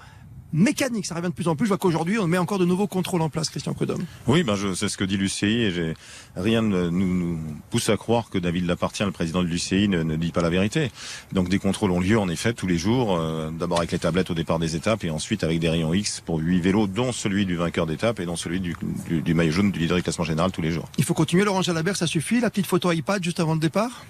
mécanique, 0.52 1.06
ça 1.06 1.14
revient 1.14 1.28
de 1.28 1.32
plus 1.32 1.48
en 1.48 1.56
plus. 1.56 1.66
Je 1.66 1.68
vois 1.68 1.78
qu'aujourd'hui 1.78 2.18
on 2.18 2.26
met 2.26 2.38
encore 2.38 2.58
de 2.58 2.64
nouveaux 2.64 2.86
contrôles 2.86 3.22
en 3.22 3.28
place, 3.28 3.48
Christian 3.50 3.74
Prudhomme. 3.74 4.04
Oui, 4.26 4.42
ben 4.42 4.54
je, 4.54 4.74
c'est 4.74 4.88
ce 4.88 4.96
que 4.96 5.04
dit 5.04 5.16
l'UCI 5.16 5.46
et 5.46 5.70
j'ai, 5.70 5.94
rien 6.36 6.62
ne 6.62 6.88
nous, 6.88 7.14
nous 7.14 7.38
pousse 7.70 7.88
à 7.88 7.96
croire 7.96 8.30
que 8.30 8.38
David 8.38 8.66
Lapartien, 8.66 9.06
le 9.06 9.12
président 9.12 9.42
de 9.42 9.48
l'UCI, 9.48 9.88
ne, 9.88 10.02
ne 10.02 10.16
dit 10.16 10.32
pas 10.32 10.42
la 10.42 10.50
vérité. 10.50 10.90
Donc 11.32 11.48
des 11.48 11.58
contrôles 11.58 11.90
ont 11.90 12.00
lieu 12.00 12.18
en 12.18 12.28
effet 12.28 12.52
tous 12.52 12.66
les 12.66 12.78
jours, 12.78 13.16
euh, 13.16 13.50
d'abord 13.50 13.78
avec 13.78 13.92
les 13.92 13.98
tablettes 13.98 14.30
au 14.30 14.34
départ 14.34 14.58
des 14.58 14.76
étapes 14.76 15.04
et 15.04 15.10
ensuite 15.10 15.44
avec 15.44 15.58
des 15.58 15.68
rayons 15.68 15.92
X 15.92 16.20
pour 16.20 16.38
huit 16.38 16.60
vélos, 16.60 16.86
dont 16.86 17.12
celui 17.12 17.46
du 17.46 17.56
vainqueur 17.56 17.86
d'étape 17.86 18.20
et 18.20 18.26
dont 18.26 18.36
celui 18.36 18.60
du, 18.60 18.76
du, 19.08 19.22
du 19.22 19.34
maillot 19.34 19.52
jaune 19.52 19.70
du 19.70 19.78
leader 19.78 19.96
du 19.96 20.02
classement 20.02 20.24
général 20.24 20.52
tous 20.52 20.62
les 20.62 20.70
jours. 20.70 20.88
Il 20.98 21.04
faut 21.04 21.14
continuer, 21.14 21.44
Laurent 21.44 21.62
Jalabert, 21.62 21.96
ça 21.96 22.06
suffit, 22.06 22.40
la 22.40 22.50
petite 22.50 22.66
photo 22.66 22.92
iPad 22.92 23.22
juste 23.22 23.40
avant 23.40 23.54
le 23.54 23.60
départ? 23.60 24.04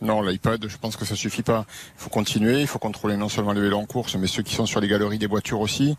Non, 0.00 0.22
l'iPad, 0.22 0.64
je 0.68 0.76
pense 0.76 0.96
que 0.96 1.04
ça 1.04 1.16
suffit 1.16 1.42
pas. 1.42 1.66
Il 1.96 2.02
faut 2.02 2.10
continuer, 2.10 2.60
il 2.60 2.66
faut 2.68 2.78
contrôler 2.78 3.16
non 3.16 3.28
seulement 3.28 3.52
les 3.52 3.60
vélos 3.60 3.78
en 3.78 3.84
course, 3.84 4.14
mais 4.14 4.28
ceux 4.28 4.42
qui 4.44 4.54
sont 4.54 4.64
sur 4.66 4.80
les 4.80 4.86
galeries 4.86 5.18
des 5.18 5.26
voitures 5.26 5.60
aussi. 5.60 5.96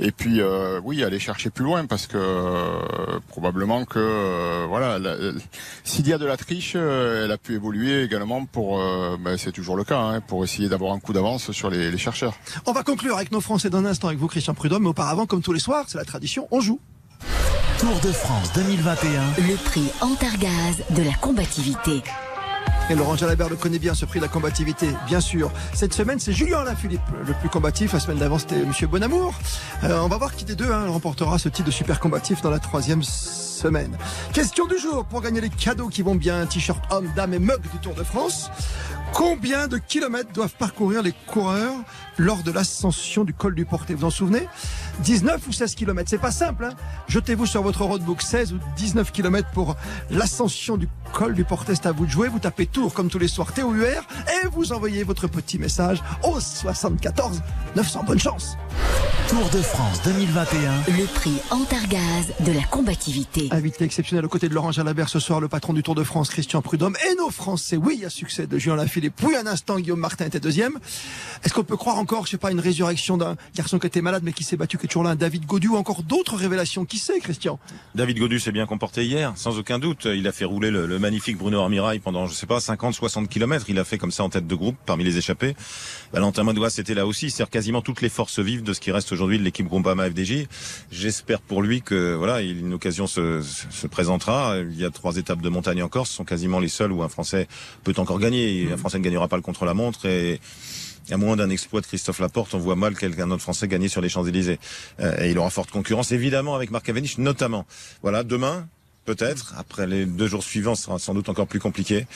Et 0.00 0.10
puis, 0.10 0.40
euh, 0.40 0.80
oui, 0.82 1.04
aller 1.04 1.18
chercher 1.18 1.50
plus 1.50 1.64
loin, 1.64 1.84
parce 1.84 2.06
que 2.06 2.16
euh, 2.16 3.20
probablement 3.28 3.84
que, 3.84 3.98
euh, 3.98 4.64
voilà, 4.68 4.98
s'il 5.84 6.08
y 6.08 6.14
a 6.14 6.18
de 6.18 6.24
la 6.24 6.38
triche, 6.38 6.72
euh, 6.76 7.24
elle 7.24 7.30
a 7.30 7.36
pu 7.36 7.54
évoluer 7.54 8.02
également 8.02 8.46
pour, 8.46 8.80
euh, 8.80 9.16
ben, 9.20 9.36
c'est 9.36 9.52
toujours 9.52 9.76
le 9.76 9.84
cas, 9.84 9.98
hein, 9.98 10.20
pour 10.22 10.44
essayer 10.44 10.70
d'avoir 10.70 10.94
un 10.94 11.00
coup 11.00 11.12
d'avance 11.12 11.52
sur 11.52 11.68
les, 11.68 11.90
les 11.90 11.98
chercheurs. 11.98 12.34
On 12.64 12.72
va 12.72 12.82
conclure 12.82 13.16
avec 13.16 13.32
nos 13.32 13.42
Français 13.42 13.68
dans 13.68 13.78
un 13.78 13.84
instant 13.84 14.08
avec 14.08 14.18
vous, 14.18 14.28
Christian 14.28 14.54
Prudhomme, 14.54 14.84
mais 14.84 14.88
auparavant, 14.88 15.26
comme 15.26 15.42
tous 15.42 15.52
les 15.52 15.60
soirs, 15.60 15.84
c'est 15.88 15.98
la 15.98 16.04
tradition, 16.04 16.48
on 16.50 16.60
joue. 16.60 16.80
Tour 17.78 17.98
de 18.02 18.12
France 18.12 18.52
2021. 18.54 19.22
Le 19.38 19.56
prix 19.56 19.90
Antargaz 20.00 20.84
de 20.90 21.02
la 21.02 21.12
combativité. 21.14 22.02
Et 22.90 22.94
Laurent 22.94 23.16
Jalabert 23.16 23.48
le 23.48 23.56
connaît 23.56 23.78
bien, 23.78 23.94
ce 23.94 24.04
prix 24.04 24.18
de 24.18 24.24
la 24.24 24.28
combativité, 24.28 24.88
bien 25.06 25.20
sûr. 25.20 25.50
Cette 25.72 25.94
semaine, 25.94 26.18
c'est 26.18 26.32
Julien 26.32 26.58
Alaphilippe, 26.58 27.00
le 27.26 27.32
plus 27.34 27.48
combatif. 27.48 27.92
La 27.92 28.00
semaine 28.00 28.18
d'avant, 28.18 28.38
c'était 28.38 28.64
Monsieur 28.64 28.86
Bonamour. 28.86 29.34
Euh, 29.84 30.00
on 30.00 30.08
va 30.08 30.16
voir 30.18 30.34
qui 30.34 30.44
des 30.44 30.56
deux 30.56 30.70
hein, 30.70 30.88
remportera 30.88 31.38
ce 31.38 31.48
titre 31.48 31.66
de 31.66 31.72
super 31.72 32.00
combatif 32.00 32.42
dans 32.42 32.50
la 32.50 32.58
troisième 32.58 33.02
semaine. 33.02 33.96
Question 34.32 34.66
du 34.66 34.78
jour 34.78 35.04
pour 35.04 35.22
gagner 35.22 35.40
les 35.40 35.48
cadeaux 35.48 35.88
qui 35.88 36.02
vont 36.02 36.16
bien, 36.16 36.44
t-shirt 36.46 36.82
homme, 36.90 37.08
dame 37.14 37.34
et 37.34 37.38
mug 37.38 37.60
du 37.72 37.78
Tour 37.78 37.94
de 37.94 38.02
France. 38.02 38.50
Combien 39.12 39.68
de 39.68 39.76
kilomètres 39.76 40.32
doivent 40.32 40.54
parcourir 40.54 41.02
les 41.02 41.12
coureurs 41.26 41.74
lors 42.16 42.42
de 42.42 42.50
l'ascension 42.50 43.24
du 43.24 43.34
col 43.34 43.54
du 43.54 43.66
Portet? 43.66 43.94
Vous 43.94 44.04
en 44.04 44.10
souvenez? 44.10 44.48
19 45.00 45.46
ou 45.46 45.52
16 45.52 45.74
kilomètres, 45.74 46.08
c'est 46.08 46.18
pas 46.18 46.30
simple. 46.30 46.64
Hein 46.64 46.74
Jetez-vous 47.08 47.44
sur 47.44 47.62
votre 47.62 47.84
roadbook 47.84 48.22
16 48.22 48.54
ou 48.54 48.58
19 48.76 49.12
kilomètres 49.12 49.50
pour 49.50 49.76
l'ascension 50.10 50.78
du 50.78 50.88
col 51.12 51.34
du 51.34 51.44
Portet. 51.44 51.74
C'est 51.74 51.86
à 51.86 51.92
vous 51.92 52.06
de 52.06 52.10
jouer. 52.10 52.28
Vous 52.28 52.38
tapez 52.38 52.66
Tour 52.66 52.94
comme 52.94 53.10
tous 53.10 53.18
les 53.18 53.28
soirs 53.28 53.52
TOUR 53.52 53.74
et 53.76 54.46
vous 54.50 54.72
envoyez 54.72 55.04
votre 55.04 55.26
petit 55.28 55.58
message 55.58 56.02
au 56.24 56.40
74 56.40 57.42
900. 57.76 58.04
Bonne 58.04 58.18
chance. 58.18 58.56
Tour 59.32 59.48
de 59.48 59.62
France 59.62 60.02
2021. 60.02 60.82
Le 60.88 61.06
prix 61.06 61.32
Antargaz 61.50 62.34
de 62.40 62.52
la 62.52 62.64
combativité. 62.64 63.48
Invité 63.50 63.86
exceptionnel 63.86 64.26
aux 64.26 64.28
côtés 64.28 64.50
de 64.50 64.52
Laurent 64.52 64.72
Jalabert 64.72 65.08
ce 65.08 65.20
soir, 65.20 65.40
le 65.40 65.48
patron 65.48 65.72
du 65.72 65.82
Tour 65.82 65.94
de 65.94 66.04
France, 66.04 66.28
Christian 66.28 66.60
Prudhomme, 66.60 66.94
et 67.10 67.14
nos 67.14 67.30
Français. 67.30 67.78
Oui, 67.78 68.02
à 68.04 68.10
succès 68.10 68.46
de 68.46 68.58
Julien 68.58 68.76
Lafilippe. 68.76 69.14
Puis 69.16 69.34
un 69.34 69.46
instant, 69.46 69.80
Guillaume 69.80 70.00
Martin 70.00 70.26
était 70.26 70.38
deuxième. 70.38 70.78
Est-ce 71.42 71.54
qu'on 71.54 71.64
peut 71.64 71.78
croire 71.78 71.96
encore, 71.96 72.26
je 72.26 72.32
sais 72.32 72.36
pas, 72.36 72.50
une 72.50 72.60
résurrection 72.60 73.16
d'un 73.16 73.36
garçon 73.56 73.78
qui 73.78 73.86
était 73.86 74.02
malade 74.02 74.20
mais 74.22 74.34
qui 74.34 74.44
s'est 74.44 74.58
battu, 74.58 74.76
qui 74.76 74.84
est 74.84 74.88
toujours 74.88 75.04
là, 75.04 75.10
un 75.10 75.16
David 75.16 75.46
Godu 75.46 75.68
ou 75.68 75.76
encore 75.76 76.02
d'autres 76.02 76.36
révélations? 76.36 76.84
Qui 76.84 76.98
sait, 76.98 77.18
Christian? 77.18 77.58
David 77.94 78.18
Godu 78.18 78.38
s'est 78.38 78.52
bien 78.52 78.66
comporté 78.66 79.06
hier, 79.06 79.32
sans 79.36 79.58
aucun 79.58 79.78
doute. 79.78 80.04
Il 80.04 80.28
a 80.28 80.32
fait 80.32 80.44
rouler 80.44 80.70
le, 80.70 80.84
le 80.84 80.98
magnifique 80.98 81.38
Bruno 81.38 81.58
Armirail 81.58 82.00
pendant, 82.00 82.26
je 82.26 82.34
sais 82.34 82.46
pas, 82.46 82.60
50, 82.60 82.92
60 82.92 83.30
kilomètres. 83.30 83.64
Il 83.70 83.78
a 83.78 83.84
fait 83.84 83.96
comme 83.96 84.12
ça 84.12 84.24
en 84.24 84.28
tête 84.28 84.46
de 84.46 84.54
groupe, 84.54 84.76
parmi 84.84 85.04
les 85.04 85.16
échappés. 85.16 85.56
Valentin 86.12 86.44
Madouas 86.44 86.74
était 86.76 86.92
là 86.92 87.06
aussi. 87.06 87.30
C'est 87.30 87.48
quasiment 87.48 87.80
toutes 87.80 88.02
les 88.02 88.10
forces 88.10 88.38
vives 88.38 88.62
de 88.62 88.74
ce 88.74 88.80
qui 88.80 88.92
reste 88.92 89.10
aujourd'hui 89.10 89.21
aujourd'hui 89.22 89.38
de 89.38 89.44
l'équipe 89.44 89.68
Groupama 89.68 90.10
FDJ. 90.10 90.46
J'espère 90.90 91.40
pour 91.40 91.62
lui 91.62 91.80
que 91.80 92.14
voilà, 92.14 92.40
une 92.40 92.74
occasion 92.74 93.06
se, 93.06 93.40
se, 93.40 93.86
présentera. 93.86 94.56
Il 94.58 94.76
y 94.76 94.84
a 94.84 94.90
trois 94.90 95.16
étapes 95.16 95.40
de 95.40 95.48
montagne 95.48 95.80
encore, 95.80 96.08
ce 96.08 96.14
sont 96.14 96.24
quasiment 96.24 96.58
les 96.58 96.68
seules 96.68 96.90
où 96.90 97.04
un 97.04 97.08
Français 97.08 97.46
peut 97.84 97.94
encore 97.98 98.18
gagner. 98.18 98.68
Un 98.72 98.76
Français 98.76 98.98
ne 98.98 99.04
gagnera 99.04 99.28
pas 99.28 99.36
le 99.36 99.42
contre-la-montre 99.42 100.06
et 100.06 100.40
à 101.10 101.16
moins 101.16 101.36
d'un 101.36 101.50
exploit 101.50 101.80
de 101.80 101.86
Christophe 101.86 102.18
Laporte, 102.18 102.52
on 102.54 102.58
voit 102.58 102.74
mal 102.74 102.96
quelqu'un 102.96 103.28
d'autre 103.28 103.42
français 103.42 103.68
gagner 103.68 103.88
sur 103.88 104.00
les 104.00 104.08
Champs-Élysées. 104.08 104.58
Euh, 105.00 105.20
et 105.20 105.30
il 105.30 105.38
aura 105.38 105.50
forte 105.50 105.70
concurrence, 105.70 106.10
évidemment, 106.10 106.54
avec 106.56 106.70
Marc 106.70 106.86
Cavendish, 106.86 107.18
notamment. 107.18 107.66
Voilà, 108.02 108.24
demain, 108.24 108.68
peut-être. 109.04 109.54
Après 109.56 109.86
les 109.86 110.06
deux 110.06 110.26
jours 110.26 110.42
suivants, 110.42 110.74
ce 110.74 110.84
sera 110.84 110.98
sans 110.98 111.14
doute 111.14 111.28
encore 111.28 111.46
plus 111.46 111.60
compliqué. 111.60 112.06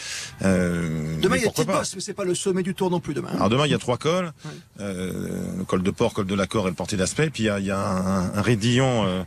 Euh, 0.43 1.19
demain, 1.21 1.37
il 1.37 1.43
y 1.43 1.47
a 1.47 1.51
petite 1.51 1.67
bosse, 1.67 1.95
mais 1.95 2.01
c'est 2.01 2.15
pas 2.15 2.25
le 2.25 2.35
sommet 2.35 2.63
du 2.63 2.75
tour 2.75 2.91
non 2.91 3.01
plus 3.01 3.15
demain. 3.15 3.31
Alors 3.35 3.49
demain, 3.49 3.67
il 3.67 3.73
y 3.73 3.75
a 3.75 3.79
trois 3.79 3.99
cols. 3.99 4.33
Euh, 4.81 5.57
le 5.59 5.65
col 5.65 5.83
de 5.83 5.91
Port, 5.91 6.15
col 6.15 6.27
de 6.27 6.35
l'Accord 6.35 6.67
et 6.67 6.71
le 6.71 6.77
Porté 6.77 6.97
d'Aspect. 6.97 7.31
Puis 7.31 7.45
il 7.45 7.47
y 7.47 7.51
a, 7.51 7.59
il 7.59 7.67
y 7.67 7.71
a 7.71 7.79
un, 7.79 8.35
un 8.35 8.43
raidillon 8.43 9.07
euh, 9.07 9.23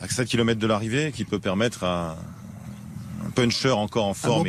à 0.00 0.08
7 0.08 0.28
km 0.28 0.60
de 0.60 0.66
l'arrivée 0.66 1.12
qui 1.12 1.24
peut 1.24 1.38
permettre 1.38 1.84
à, 1.84 2.16
puncher 3.34 3.70
encore 3.70 4.06
en 4.06 4.14
forme, 4.14 4.48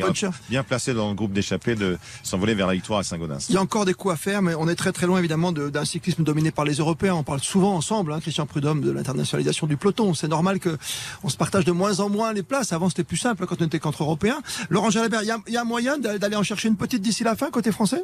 bien 0.50 0.64
placé 0.64 0.94
dans 0.94 1.10
le 1.10 1.16
groupe 1.16 1.34
d'échappée 1.34 1.76
de 1.76 1.98
s'envoler 2.24 2.54
vers 2.54 2.68
la 2.68 2.74
victoire 2.74 3.00
à 3.00 3.04
Saint-Gaudens. 3.04 3.46
Il 3.50 3.56
y 3.56 3.58
a 3.58 3.62
encore 3.62 3.86
des 3.86 3.94
coups 3.94 4.14
à 4.14 4.18
faire, 4.18 4.42
mais 4.42 4.56
on 4.56 4.68
est 4.68 4.76
très 4.76 4.92
très 4.92 5.08
loin 5.08 5.20
évidemment 5.20 5.52
d'un 5.52 5.86
cyclisme 5.86 6.24
dominé 6.24 6.52
par 6.52 6.66
les 6.66 6.76
Européens. 6.76 7.16
On 7.16 7.24
parle 7.24 7.42
souvent 7.42 7.76
ensemble, 7.76 8.14
hein, 8.14 8.20
Christian 8.20 8.46
Prudhomme, 8.46 8.82
de 8.82 8.92
l'internationalisation 8.92 9.68
du 9.68 9.78
peloton. 9.78 10.14
C'est 10.14 10.28
normal 10.28 10.60
que 10.60 10.78
on 11.24 11.30
se 11.30 11.38
partage 11.38 11.66
de 11.66 11.72
moins 11.72 12.00
en 12.00 12.10
moins 12.10 12.34
les 12.34 12.44
places. 12.44 12.74
Avant 12.74 12.90
c'était 12.90 13.04
plus 13.04 13.18
simple 13.18 13.46
quand 13.46 13.62
on 13.62 13.66
était 13.66 13.80
qu'entre 13.80 14.04
Européens. 14.04 14.42
Laurent 14.70 14.90
Jalabert, 14.90 15.24
il 15.24 15.28
y 15.48 15.54
y 15.54 15.58
a 15.58 15.64
moyen 15.64 15.98
d'aller 15.98 16.36
en 16.36 16.44
chercher 16.44 16.68
une 16.68 16.76
petite 16.76 17.02
d'ici 17.02 17.24
la 17.24 17.36
fin 17.36 17.50
côté 17.50 17.72
français? 17.72 18.04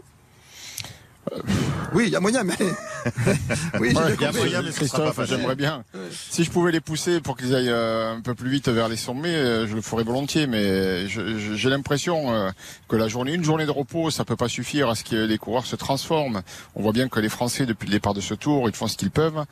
Oui, 1.94 2.06
il 2.08 2.10
y 2.10 2.16
a 2.16 2.20
moyen, 2.20 2.44
mais. 2.44 2.56
oui, 3.80 3.90
il 3.92 4.22
y 4.22 4.26
a 4.26 4.32
moyen, 4.32 4.62
mais 4.62 4.72
Christophe, 4.72 5.20
j'aimerais 5.26 5.56
bien. 5.56 5.84
Si 6.12 6.44
je 6.44 6.52
pouvais 6.52 6.72
les 6.72 6.82
pousser 6.82 7.22
pour 7.22 7.38
qu'ils 7.38 7.56
aillent 7.56 7.70
euh, 7.70 8.16
un 8.16 8.22
peu 8.22 8.34
plus 8.34 8.50
vite 8.50 8.68
vers 8.70 8.90
les 8.90 8.98
sommets, 8.98 9.30
euh, 9.30 9.68
je 9.68 9.76
le 9.76 9.82
ferais 9.82 10.04
volontiers, 10.04 10.48
mais 10.48 11.08
j'ai 11.08 11.70
l'impression 11.70 12.34
euh, 12.34 12.50
que 12.88 12.96
la 12.96 13.08
journée, 13.08 13.34
une 13.34 13.44
journée 13.44 13.66
de 13.66 13.72
repos, 13.72 14.12
ça 14.12 14.26
peut 14.26 14.36
pas 14.36 14.50
suffire 14.50 14.90
à 14.90 14.96
ce 14.96 15.04
que 15.04 15.16
les 15.16 15.38
coureurs 15.38 15.66
se 15.66 15.76
transforment. 15.76 16.42
On 16.76 16.82
voit 16.82 16.94
bien 16.94 17.08
que 17.08 17.20
les 17.20 17.30
Français, 17.30 17.66
depuis 17.66 17.88
le 17.88 17.92
départ 17.92 18.14
de 18.14 18.22
ce 18.22 18.34
tour, 18.34 18.68
ils 18.68 18.76
font 18.76 18.88
ce 18.88 18.98
qu'ils 18.98 19.12
peuvent. 19.12 19.46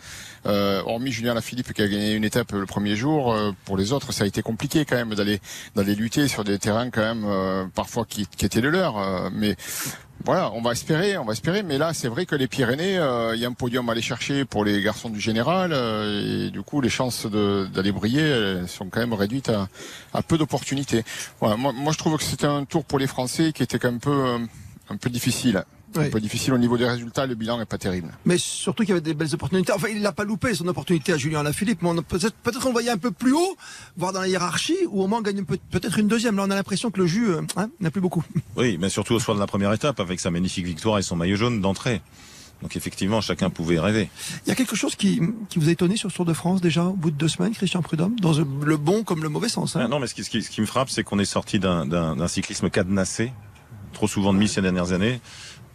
Euh, 0.46 0.82
hormis 0.86 1.12
Julien 1.12 1.34
Lafilippe 1.34 1.74
qui 1.74 1.82
a 1.82 1.88
gagné 1.88 2.14
une 2.14 2.24
étape 2.24 2.52
le 2.52 2.66
premier 2.66 2.96
jour, 2.96 3.36
pour 3.66 3.78
les 3.78 3.92
autres, 3.94 4.12
ça 4.12 4.24
a 4.24 4.28
été 4.28 4.42
compliqué 4.42 4.86
quand 4.86 4.96
même 4.96 5.14
d'aller 5.16 5.40
d'aller 5.76 5.96
lutter 5.96 6.28
sur 6.28 6.44
des 6.44 6.60
terrains 6.60 6.90
quand 6.90 7.02
même 7.02 7.70
parfois 7.76 8.06
qui, 8.06 8.28
qui 8.28 8.46
étaient 8.46 8.62
le 8.62 8.70
leur. 8.70 9.32
mais 9.32 9.56
voilà, 10.26 10.52
on 10.54 10.62
va 10.62 10.72
espérer, 10.72 11.18
on 11.18 11.26
va 11.26 11.34
espérer. 11.34 11.64
Mais 11.64 11.78
là, 11.78 11.94
c'est 11.94 12.08
vrai 12.08 12.26
que 12.26 12.36
les 12.36 12.48
Pyrénées, 12.48 12.98
euh, 12.98 13.36
il 13.36 13.42
y 13.42 13.46
a 13.46 13.48
un 13.48 13.54
podium 13.54 13.88
à 13.90 13.94
aller 13.94 14.02
chercher 14.02 14.46
pour 14.46 14.66
les 14.66 14.82
garçons 14.82 15.10
du 15.10 15.20
général, 15.20 15.72
euh, 15.74 16.48
et 16.48 16.52
du 16.52 16.62
coup, 16.62 16.82
les 16.82 16.90
chances 16.90 17.26
d'aller 17.26 17.92
briller 17.92 18.66
sont 18.68 18.90
quand 18.90 19.00
même 19.00 19.14
réduites 19.14 19.52
à, 20.14 20.22
peu 20.22 20.38
d'opportunités. 20.38 21.04
Voilà, 21.40 21.58
moi, 21.58 21.92
je 21.92 21.98
trouve 21.98 22.18
que 22.18 22.24
c'était 22.24 22.48
un 22.48 22.66
tour 22.66 22.84
pour 22.86 23.00
les 23.00 23.08
Français 23.08 23.52
qui 23.54 23.64
était 23.64 23.80
quand 23.80 23.90
même 23.90 24.00
peu, 24.00 24.38
un 24.90 24.98
peu 24.98 25.10
difficile 25.10 25.64
un 25.96 26.10
peu 26.10 26.20
difficile 26.20 26.54
au 26.54 26.58
niveau 26.58 26.78
des 26.78 26.88
résultats, 26.88 27.26
le 27.26 27.36
bilan 27.36 27.58
n'est 27.58 27.66
pas 27.66 27.78
terrible. 27.78 28.10
Mais 28.26 28.38
surtout 28.38 28.84
qu'il 28.84 28.90
y 28.90 28.94
avait 28.94 29.02
des 29.02 29.14
belles 29.14 29.34
opportunités. 29.34 29.72
Enfin, 29.72 29.88
il 29.90 30.02
n'a 30.02 30.12
pas 30.12 30.24
loupé 30.24 30.54
son 30.54 30.68
opportunité 30.68 31.14
à 31.14 31.18
Julien 31.18 31.40
Alaphilippe, 31.42 31.82
mais 31.82 31.90
peut-être 32.08 32.36
peut 32.36 32.52
on 32.64 32.68
le 32.68 32.72
voyait 32.72 32.92
un 32.92 32.98
peu 32.98 33.12
plus 33.12 33.34
haut, 33.34 33.58
voire 33.98 34.14
dans 34.14 34.22
la 34.22 34.28
hiérarchie, 34.28 34.78
ou 34.90 35.02
au 35.04 35.08
moins 35.08 35.22
gagner 35.22 35.44
peut-être 35.44 36.00
une 36.00 36.08
deuxième. 36.08 36.36
Là, 36.38 36.44
on 36.48 36.52
a 36.52 36.56
l'impression 36.56 36.92
que 36.92 37.00
le 37.00 37.08
jus 37.08 37.30
euh, 37.30 37.42
hein, 37.56 37.70
n'a 37.80 37.92
plus 37.92 38.02
beaucoup. 38.02 38.24
Oui, 38.58 38.78
mais 38.80 38.90
surtout 38.90 39.14
au 39.14 39.20
soir 39.20 39.36
de 39.36 39.40
la 39.40 39.48
première 39.48 39.72
étape, 39.74 40.00
avec 40.00 40.20
sa 40.20 40.30
magnifique 40.30 40.66
victoire 40.66 41.00
et 41.00 41.02
son 41.02 41.16
maillot 41.16 41.36
jaune 41.36 41.62
d'entrée. 41.62 42.02
Donc 42.62 42.76
effectivement, 42.76 43.22
chacun 43.22 43.50
pouvait 43.50 43.80
rêver. 43.80 44.10
Il 44.46 44.50
y 44.50 44.52
a 44.52 44.56
quelque 44.56 44.76
chose 44.76 44.96
qui, 44.96 45.20
qui 45.50 45.58
vous 45.58 45.70
a 45.70 45.72
étonné 45.72 45.98
sur 45.98 46.12
ce 46.12 46.16
Tour 46.16 46.26
de 46.26 46.34
France 46.34 46.62
déjà 46.62 46.86
au 46.86 46.94
bout 46.94 47.10
de 47.10 47.16
deux 47.16 47.28
semaines, 47.28 47.54
Christian 47.54 47.82
Prudhomme, 47.82 48.20
dans 48.20 48.34
le 48.34 48.78
bon 48.78 49.04
comme 49.04 49.24
le 49.24 49.30
mauvais 49.30 49.50
sens. 49.50 49.76
Hein? 49.76 49.82
Ah 49.86 49.88
non, 49.88 50.00
mais 50.00 50.08
ce 50.08 50.14
qui, 50.14 50.24
ce 50.24 50.50
qui 50.50 50.62
me 50.62 50.68
frappe, 50.68 50.90
c'est 50.90 51.04
qu'on 51.04 51.18
est 51.18 51.26
sorti 51.26 51.58
d'un 51.60 52.28
cyclisme 52.28 52.70
cadenassé, 52.70 53.34
trop 53.94 54.08
souvent 54.08 54.34
de 54.34 54.38
mis 54.38 54.48
ces 54.48 54.62
dernières 54.62 54.92
années 54.92 55.22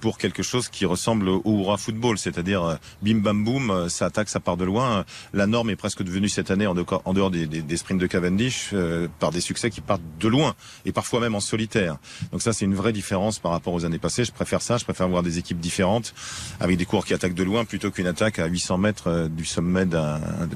pour 0.01 0.19
quelque 0.19 0.43
chose 0.43 0.69
qui 0.69 0.85
ressemble 0.85 1.29
au 1.29 1.43
hurrah 1.45 1.77
football, 1.77 2.19
c'est-à-dire 2.19 2.63
euh, 2.65 2.77
bim 3.03 3.19
bam 3.19 3.45
boum, 3.45 3.71
euh, 3.71 3.89
ça 3.89 4.07
attaque, 4.07 4.29
ça 4.29 4.41
part 4.41 4.57
de 4.57 4.65
loin. 4.65 5.05
La 5.33 5.47
norme 5.47 5.71
est 5.71 5.77
presque 5.77 6.03
devenue 6.03 6.29
cette 6.29 6.51
année 6.51 6.67
en 6.67 6.75
dehors 6.75 7.31
des, 7.31 7.47
des, 7.47 7.77
sprints 7.77 8.01
de 8.01 8.07
Cavendish 8.07 8.71
euh, 8.73 9.09
par 9.19 9.31
des 9.31 9.41
succès 9.41 9.71
qui 9.71 9.81
partent 9.81 10.03
de 10.21 10.29
loin 10.29 10.55
et 10.85 10.93
parfois 10.93 11.21
même 11.21 11.35
en 11.35 11.41
solitaire. 11.41 11.97
Donc 12.33 12.43
ça 12.43 12.53
c'est 12.53 12.65
une 12.65 12.75
vraie 12.75 12.93
différence 12.93 13.39
par 13.39 13.53
rapport 13.53 13.75
aux 13.75 13.85
années 13.85 13.99
passées. 13.99 14.25
Je 14.25 14.33
préfère 14.33 14.63
ça, 14.63 14.77
je 14.77 14.85
préfère 14.85 15.09
voir 15.09 15.23
des 15.23 15.39
équipes 15.39 15.61
différentes 15.61 16.15
avec 16.61 16.77
des 16.77 16.87
cours 16.87 17.05
qui 17.05 17.15
attaquent 17.15 17.35
de 17.35 17.45
loin 17.45 17.65
plutôt 17.65 17.91
qu'une 17.91 18.07
attaque 18.07 18.39
à 18.39 18.47
800 18.47 18.79
mètres 18.79 19.29
du 19.29 19.45
sommet 19.45 19.87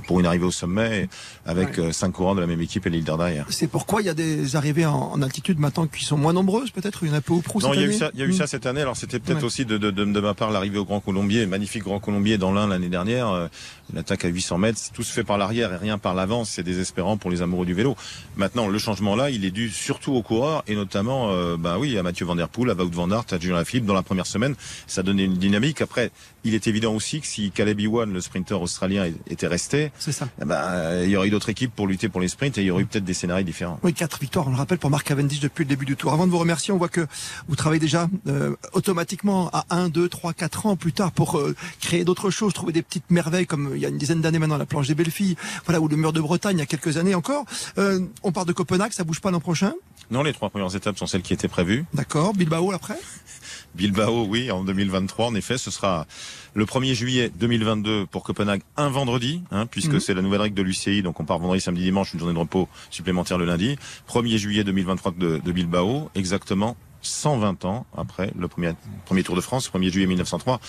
pour 0.07 0.21
une 0.21 0.27
arrivée 0.27 0.45
au 0.47 0.51
sommet 0.51 1.09
avec 1.47 1.81
cinq 1.93 2.13
courants 2.13 2.35
de 2.35 2.41
la 2.41 2.47
même 2.47 2.61
équipe 2.61 2.87
et 2.87 2.91
l'île 2.91 3.05
derrière. 3.05 3.47
C'est 3.49 3.67
pourquoi 3.67 4.03
il 4.03 4.07
y 4.07 4.11
a 4.11 4.15
des 4.15 4.57
arrivées 4.57 4.87
en, 4.87 5.21
altitude 5.23 5.59
maintenant 5.59 5.87
qui 5.87 6.05
sont 6.05 6.17
moins 6.17 6.33
nombreuses 6.33 6.71
peut-être? 6.71 7.01
Il 7.03 7.09
y 7.09 7.13
en 7.13 7.15
a 7.15 7.21
peu 7.21 7.35
au 7.35 7.41
Proust. 7.41 7.67
Non, 7.67 7.75
il 7.75 7.81
y 7.81 7.85
a 7.85 7.87
eu 7.87 7.93
ça, 7.93 8.11
il 8.15 8.21
y 8.21 8.23
a 8.23 8.26
eu 8.26 8.33
ça 8.33 8.45
hmm. 8.45 8.49
cette 8.49 8.67
année. 8.67 8.81
Alors 8.81 8.97
c'était 8.97 9.19
peut-être 9.34 9.45
aussi 9.45 9.64
de, 9.64 9.78
de, 9.78 9.90
de, 9.90 10.04
de, 10.04 10.21
ma 10.21 10.34
part 10.34 10.50
l'arrivée 10.50 10.78
au 10.78 10.84
Grand 10.84 11.00
Colombier, 11.00 11.47
magnifique 11.47 11.82
Grand 11.82 12.00
Colombier 12.00 12.38
dans 12.38 12.52
l'Ain 12.52 12.66
l'année 12.66 12.88
dernière, 12.88 13.28
euh, 13.28 13.49
une 13.93 13.99
attaque 13.99 14.25
à 14.25 14.28
800 14.28 14.58
mètres, 14.58 14.80
tout 14.93 15.02
se 15.02 15.12
fait 15.12 15.25
par 15.25 15.38
l'arrière 15.38 15.73
et 15.73 15.76
rien 15.76 15.99
par 15.99 16.14
l'avant, 16.14 16.45
c'est 16.45 16.62
désespérant 16.62 17.16
pour 17.16 17.30
les 17.30 17.43
amoureux 17.43 17.66
du 17.66 17.75
vélo. 17.75 17.97
Maintenant, 18.36 18.69
le 18.69 18.78
changement 18.78 19.16
là, 19.16 19.30
il 19.30 19.45
est 19.45 19.50
dû 19.50 19.71
surtout 19.71 20.12
aux 20.12 20.23
coureurs 20.23 20.62
et 20.66 20.75
notamment, 20.75 21.30
euh, 21.32 21.56
bah 21.56 21.76
oui, 21.78 21.97
à 21.99 22.02
Mathieu 22.02 22.26
Van 22.26 22.36
Der 22.36 22.49
Poel, 22.49 22.71
à 22.71 22.75
Wout 22.75 22.90
Van 22.93 23.10
Aert, 23.10 23.25
à 23.30 23.38
Julien 23.38 23.64
Philippe 23.64 23.86
dans 23.86 23.95
la 23.95 24.02
première 24.02 24.26
semaine, 24.26 24.54
ça 24.86 25.02
donnait 25.02 25.25
une 25.25 25.34
dynamique. 25.36 25.80
Après, 25.80 26.10
il 26.45 26.54
est 26.54 26.66
évident 26.66 26.95
aussi 26.95 27.21
que 27.21 27.26
si 27.26 27.50
Caleb 27.50 27.80
Ewan, 27.80 28.12
le 28.12 28.21
sprinter 28.21 28.60
australien, 28.60 29.10
était 29.28 29.47
resté, 29.47 29.93
c'est 29.99 30.12
ça. 30.12 30.28
Ben, 30.45 31.02
il 31.04 31.10
y 31.10 31.16
aurait 31.16 31.28
eu 31.28 31.30
d'autres 31.30 31.50
équipes 31.50 31.75
pour 31.75 31.86
lutter 31.86 32.08
pour 32.08 32.21
les 32.21 32.28
sprints 32.28 32.56
et 32.58 32.62
il 32.62 32.66
y 32.66 32.71
aurait 32.71 32.82
eu 32.82 32.86
peut-être 32.86 33.04
des 33.04 33.14
scénarios 33.14 33.45
différents. 33.45 33.78
Oui, 33.82 33.93
quatre 33.93 34.19
victoires, 34.21 34.47
on 34.47 34.50
le 34.50 34.56
rappelle 34.56 34.78
pour 34.78 34.90
Marc 34.90 35.06
Cavendish 35.06 35.40
depuis 35.40 35.64
le 35.64 35.69
début 35.69 35.84
du 35.84 35.97
tour. 35.97 36.12
Avant 36.12 36.26
de 36.26 36.32
vous 36.32 36.38
remercier, 36.38 36.73
on 36.73 36.78
voit 36.78 36.88
que 36.88 37.06
vous 37.49 37.56
travaillez 37.56 37.80
déjà 37.80 38.08
euh, 38.26 38.54
automatiquement 38.73 39.20
à 39.28 39.65
1, 39.71 39.89
2, 39.89 40.09
3, 40.09 40.33
4 40.33 40.67
ans 40.67 40.76
plus 40.76 40.93
tard 40.93 41.13
pour 41.13 41.39
euh, 41.39 41.54
créer 41.80 42.04
d'autres 42.04 42.30
choses, 42.30 42.52
trouver 42.52 42.73
des 42.73 42.83
petites 42.83 43.11
merveilles 43.11 43.47
comme 43.47 43.73
il 43.75 43.80
y 43.80 43.87
a 43.87 43.89
une 43.89 43.99
dizaine 43.99 44.21
d'années 44.21 44.39
maintenant 44.39 44.56
la 44.56 44.67
planche 44.67 44.89
des 44.89 44.95
belles 44.95 45.11
filles, 45.11 45.37
voilà, 45.67 45.80
ou 45.80 45.89
le 45.89 45.97
mur 45.97 46.13
de 46.13 46.21
Bretagne 46.21 46.56
il 46.56 46.61
y 46.61 46.63
a 46.63 46.67
quelques 46.67 46.97
années 46.97 47.15
encore. 47.15 47.45
Euh, 47.78 48.00
on 48.23 48.33
part 48.33 48.47
de 48.47 48.52
Copenhague, 48.52 48.93
ça 48.93 49.04
bouge 49.04 49.21
pas 49.21 49.30
l'an 49.30 49.41
prochain? 49.41 49.75
Non, 50.11 50.23
les 50.23 50.33
trois 50.33 50.50
premières 50.50 50.75
étapes 50.75 50.99
sont 50.99 51.06
celles 51.06 51.23
qui 51.23 51.33
étaient 51.33 51.49
prévues. 51.49 51.85
D'accord, 51.95 52.35
Bilbao 52.35 52.73
après? 52.73 52.99
Bilbao, 53.75 54.26
oui, 54.26 54.50
en 54.50 54.65
2023, 54.65 55.26
en 55.26 55.35
effet, 55.37 55.56
ce 55.56 55.71
sera 55.71 56.06
le 56.54 56.65
1er 56.65 56.95
juillet 56.95 57.30
2022 57.39 58.06
pour 58.06 58.25
Copenhague, 58.25 58.63
un 58.76 58.89
vendredi, 58.89 59.43
hein, 59.52 59.67
puisque 59.67 59.93
mhm. 59.93 60.00
c'est 60.00 60.15
la 60.15 60.23
nouvelle 60.23 60.41
règle 60.41 60.56
de 60.56 60.63
l'UCI, 60.63 61.02
donc 61.02 61.21
on 61.21 61.25
part 61.25 61.39
vendredi, 61.39 61.61
samedi, 61.61 61.83
dimanche, 61.83 62.13
une 62.13 62.19
journée 62.19 62.35
de 62.35 62.39
repos 62.39 62.69
supplémentaire 62.91 63.39
le 63.39 63.45
lundi. 63.45 63.76
1er 64.09 64.37
juillet 64.39 64.65
2023 64.65 65.13
de, 65.17 65.41
de 65.45 65.52
Bilbao, 65.52 66.11
exactement 66.17 66.76
120 67.02 67.65
ans 67.65 67.86
après 67.97 68.32
le 68.39 68.49
premier, 68.49 68.73
premier 69.06 69.23
Tour 69.23 69.36
de 69.36 69.41
France, 69.41 69.71
1er 69.71 69.91
juillet 69.91 70.06
1903. 70.06 70.60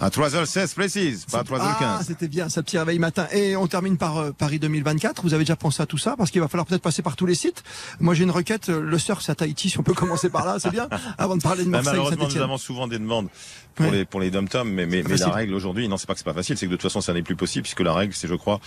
À 0.00 0.08
3h16 0.08 0.74
précise, 0.74 1.26
pas 1.26 1.40
à 1.40 1.42
3h15. 1.42 1.76
Ah, 1.80 2.00
c'était 2.04 2.26
bien, 2.26 2.48
ça 2.48 2.62
petit 2.62 2.78
réveil 2.78 2.98
matin. 2.98 3.26
Et 3.30 3.56
on 3.56 3.66
termine 3.66 3.98
par 3.98 4.18
euh, 4.18 4.30
Paris 4.32 4.58
2024. 4.58 5.22
Vous 5.22 5.34
avez 5.34 5.44
déjà 5.44 5.54
pensé 5.54 5.82
à 5.82 5.86
tout 5.86 5.98
ça 5.98 6.16
Parce 6.16 6.30
qu'il 6.30 6.40
va 6.40 6.48
falloir 6.48 6.66
peut-être 6.66 6.82
passer 6.82 7.02
par 7.02 7.14
tous 7.14 7.26
les 7.26 7.34
sites. 7.34 7.62
Moi, 8.00 8.14
j'ai 8.14 8.24
une 8.24 8.30
requête. 8.30 8.70
Euh, 8.70 8.80
le 8.80 8.98
surf, 8.98 9.22
c'est 9.22 9.32
à 9.32 9.34
Tahiti. 9.34 9.68
Si 9.68 9.78
on 9.78 9.82
peut 9.82 9.92
commencer 9.94 10.30
par 10.30 10.46
là, 10.46 10.58
c'est 10.58 10.70
bien. 10.70 10.88
Avant 11.18 11.36
de 11.36 11.42
parler 11.42 11.64
de 11.64 11.68
Marseille, 11.68 11.92
Malheureusement, 11.92 12.26
nous 12.26 12.40
avons 12.40 12.58
souvent 12.58 12.88
des 12.88 12.98
demandes 12.98 13.28
pour 13.74 13.90
les 13.90 14.04
pour 14.04 14.20
les 14.20 14.30
dom 14.30 14.46
mais 14.64 14.86
mais, 14.86 15.02
mais 15.02 15.16
la 15.16 15.28
règle 15.28 15.54
aujourd'hui, 15.54 15.88
non, 15.88 15.96
c'est 15.96 16.06
pas 16.06 16.14
que 16.14 16.18
c'est 16.18 16.24
pas 16.24 16.34
facile, 16.34 16.58
c'est 16.58 16.66
que 16.66 16.70
de 16.70 16.76
toute 16.76 16.82
façon, 16.82 17.00
ça 17.00 17.12
n'est 17.12 17.22
plus 17.22 17.36
possible 17.36 17.62
puisque 17.62 17.80
la 17.80 17.94
règle, 17.94 18.14
c'est 18.14 18.28
je 18.28 18.34
crois 18.34 18.60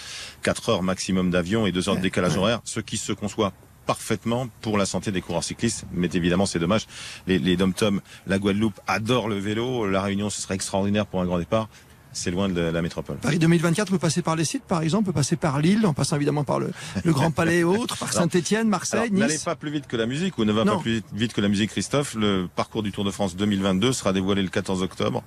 4 0.44 0.70
heures 0.70 0.84
maximum 0.84 1.32
d'avion 1.32 1.68
et 1.68 1.72
2 1.72 1.90
heures 1.90 1.98
de 1.98 2.02
décalage 2.02 2.38
horaire, 2.38 2.62
ce 2.64 2.80
qui 2.80 2.98
se 2.98 3.12
conçoit 3.14 3.52
parfaitement 3.86 4.48
pour 4.62 4.78
la 4.78 4.86
santé 4.86 5.12
des 5.12 5.22
coureurs 5.22 5.44
cyclistes. 5.44 5.86
Mais 5.94 6.10
évidemment, 6.14 6.46
c'est 6.46 6.60
dommage. 6.60 6.88
Les, 7.28 7.40
les 7.40 7.58
dom-tom, 7.58 8.02
la 8.28 8.40
Guadeloupe 8.40 8.80
adore 8.88 9.28
le 9.28 9.38
vélo. 9.38 9.88
La 9.88 10.02
Réunion, 10.02 10.30
ce 10.30 10.42
serait 10.42 10.56
extraordinaire 10.56 11.06
pour 11.06 11.22
un 11.22 11.26
grand 11.26 11.40
départ 11.40 11.70
c'est 12.16 12.32
loin 12.32 12.50
de 12.50 12.62
la 12.62 12.82
métropole. 12.82 13.18
Paris 13.18 13.40
2024 13.40 13.92
peut 13.92 14.00
passer 14.00 14.22
par 14.22 14.36
les 14.36 14.46
sites, 14.46 14.64
par 14.64 14.82
exemple, 14.82 15.06
peut 15.06 15.14
passer 15.14 15.36
par 15.36 15.60
Lille, 15.60 15.86
en 15.86 15.94
passant 15.94 16.16
évidemment 16.16 16.44
par 16.44 16.60
le, 16.60 16.72
Grand 17.06 17.32
Palais 17.32 17.60
et 17.60 17.64
autres, 17.64 17.98
par 17.98 18.14
Saint-Etienne, 18.14 18.68
Marseille, 18.68 19.12
Nice. 19.12 19.20
N'allez 19.20 19.38
pas 19.44 19.56
plus 19.56 19.70
vite 19.70 19.88
que 19.88 19.98
la 19.98 20.06
musique, 20.06 20.38
ou 20.38 20.46
ne 20.46 20.52
va 20.52 20.66
pas 20.66 20.78
plus 20.78 21.04
vite 21.14 21.34
que 21.34 21.42
la 21.42 21.50
musique, 21.50 21.72
Christophe. 21.72 22.16
Le 22.16 22.48
parcours 22.56 22.84
du 22.84 22.92
Tour 22.92 23.04
de 23.04 23.12
France 23.12 23.36
2022 23.36 23.94
sera 23.94 24.14
dévoilé 24.14 24.42
le 24.42 24.50
14 24.50 24.82
octobre 24.82 25.24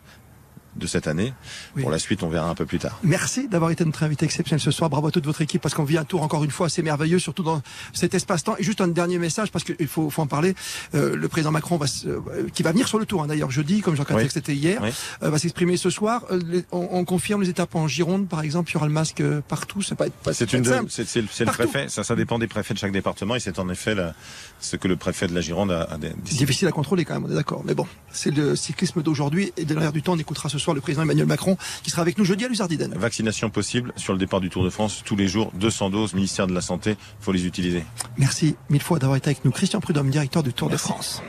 de 0.79 0.87
cette 0.87 1.07
année. 1.07 1.33
Pour 1.81 1.91
la 1.91 1.99
suite, 1.99 2.23
on 2.23 2.29
verra 2.29 2.49
un 2.49 2.55
peu 2.55 2.67
plus 2.67 2.79
tard. 2.79 2.99
Merci 3.03 3.49
d'avoir 3.49 3.71
été 3.71 3.85
notre 3.85 4.03
invité 4.03 4.25
exceptionnel 4.25 4.61
ce 4.61 4.71
soir. 4.71 4.91
Bravo 4.91 5.09
à 5.09 5.11
toute 5.11 5.27
votre 5.27 5.43
équipe 5.43 5.61
parce 5.61 5.75
qu'on 5.75 5.85
vit 5.85 5.99
un 5.99 6.05
tour 6.05 6.23
encore 6.23 6.45
une 6.45 6.51
fois 6.51 6.67
assez 6.67 6.83
merveilleux, 6.83 7.19
surtout 7.19 7.43
dans 7.43 7.63
cet 7.93 8.15
espace-temps. 8.15 8.57
Et 8.59 8.63
juste 8.63 8.81
un 8.81 8.89
dernier 8.89 9.19
message 9.19 9.51
parce 9.51 9.65
qu'il 9.65 9.87
faut, 9.87 10.11
faut, 10.11 10.23
en 10.23 10.27
parler. 10.27 10.55
Euh, 10.95 11.17
le 11.17 11.29
président 11.29 11.51
Macron 11.51 11.77
va, 11.77 11.87
euh, 12.07 12.49
qui 12.53 12.63
va 12.63 12.73
venir 12.73 12.89
sur 12.89 12.99
le 12.99 13.07
tour, 13.07 13.23
hein, 13.23 13.27
d'ailleurs 13.27 13.51
jeudi, 13.51 13.81
comme 13.81 13.97
Jean-Claude 13.97 14.21
oui. 14.23 14.29
c'était 14.31 14.55
hier, 14.55 14.83
euh, 15.23 15.31
va 15.31 15.39
s'exprimer 15.39 15.77
ce 15.77 15.91
soir. 15.91 16.25
On, 16.73 16.89
on, 16.93 17.05
confirme 17.05 17.43
les 17.43 17.49
étapes 17.49 17.75
en 17.75 17.89
Gironde, 17.89 18.29
par 18.29 18.43
exemple, 18.43 18.71
il 18.71 18.75
y 18.75 18.77
aura 18.77 18.87
le 18.87 18.93
masque 18.93 19.23
partout. 19.49 19.83
C'est 19.83 19.95
pas, 19.95 20.07
c'est 20.33 20.53
une 20.53 20.65
c'est 20.89 21.17
le 21.17 21.47
préfet. 21.47 21.89
Ça, 21.89 22.05
ça 22.05 22.17
dépend 22.17 22.39
des 22.39 22.49
préfets 22.49 22.75
de 22.75 22.79
chaque 22.79 22.93
département 22.93 23.35
et 23.35 23.41
c'est 23.41 23.59
en 23.59 23.69
effet 23.69 23.95
la, 23.95 24.15
ce 24.61 24.77
que 24.77 24.89
le 24.89 24.97
préfet 24.97 25.27
de 25.27 25.35
la 25.35 25.41
Gironde 25.41 25.71
a, 25.71 25.83
a 25.83 25.99
C'est 26.25 26.37
difficile 26.37 26.69
à 26.69 26.73
contrôler 26.73 27.05
quand 27.05 27.15
même, 27.15 27.25
on 27.25 27.31
est 27.31 27.35
d'accord. 27.35 27.63
Mais 27.65 27.75
bon, 27.75 27.87
c'est 28.13 28.31
le 28.31 28.57
cyclisme 28.57 29.03
d'aujourd'hui 29.03 29.53
et 29.57 29.65
de 29.65 29.75
l'air 29.75 29.93
du 29.93 30.03
temps. 30.03 30.13
On 30.13 30.19
écoutera 30.19 30.49
ce 30.49 30.59
soir. 30.59 30.68
Soir 30.69 30.75
le 30.75 30.81
président 30.83 31.03
Emmanuel 31.03 31.27
Macron 31.27 31.57
qui 31.83 31.91
sera 31.91 32.03
avec 32.03 32.19
nous 32.19 32.25
jeudi 32.27 32.45
à 32.45 32.49
Luzardiden. 32.49 32.93
Vaccination 32.95 33.49
possible 33.49 33.93
sur 33.97 34.13
le 34.13 34.19
départ 34.19 34.41
du 34.41 34.51
Tour 34.51 34.65
de 34.65 34.71
France 34.71 35.03
tous 35.05 35.17
les 35.17 35.27
jours. 35.29 35.51
200 35.55 35.89
doses, 35.91 36.13
ministère 36.15 36.47
de 36.47 36.53
la 36.53 36.61
Santé, 36.61 36.97
faut 37.21 37.33
les 37.33 37.47
utiliser. 37.47 37.85
Merci 38.19 38.55
mille 38.69 38.83
fois 38.83 38.99
d'avoir 38.99 39.17
été 39.17 39.31
avec 39.31 39.45
nous. 39.47 39.51
Christian 39.51 39.81
Prudhomme, 39.81 40.11
directeur 40.11 40.43
du 40.43 40.53
Tour 40.53 40.69
de 40.69 40.77
France. 40.77 41.23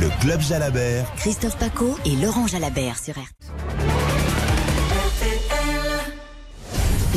Le 0.00 0.08
Club 0.20 0.40
Jalabert, 0.40 1.12
Christophe 1.16 1.58
Paco 1.58 1.98
et 2.04 2.14
Laurent 2.16 2.46
Jalabert 2.46 2.98
sur 2.98 3.14
RTL. 3.14 3.24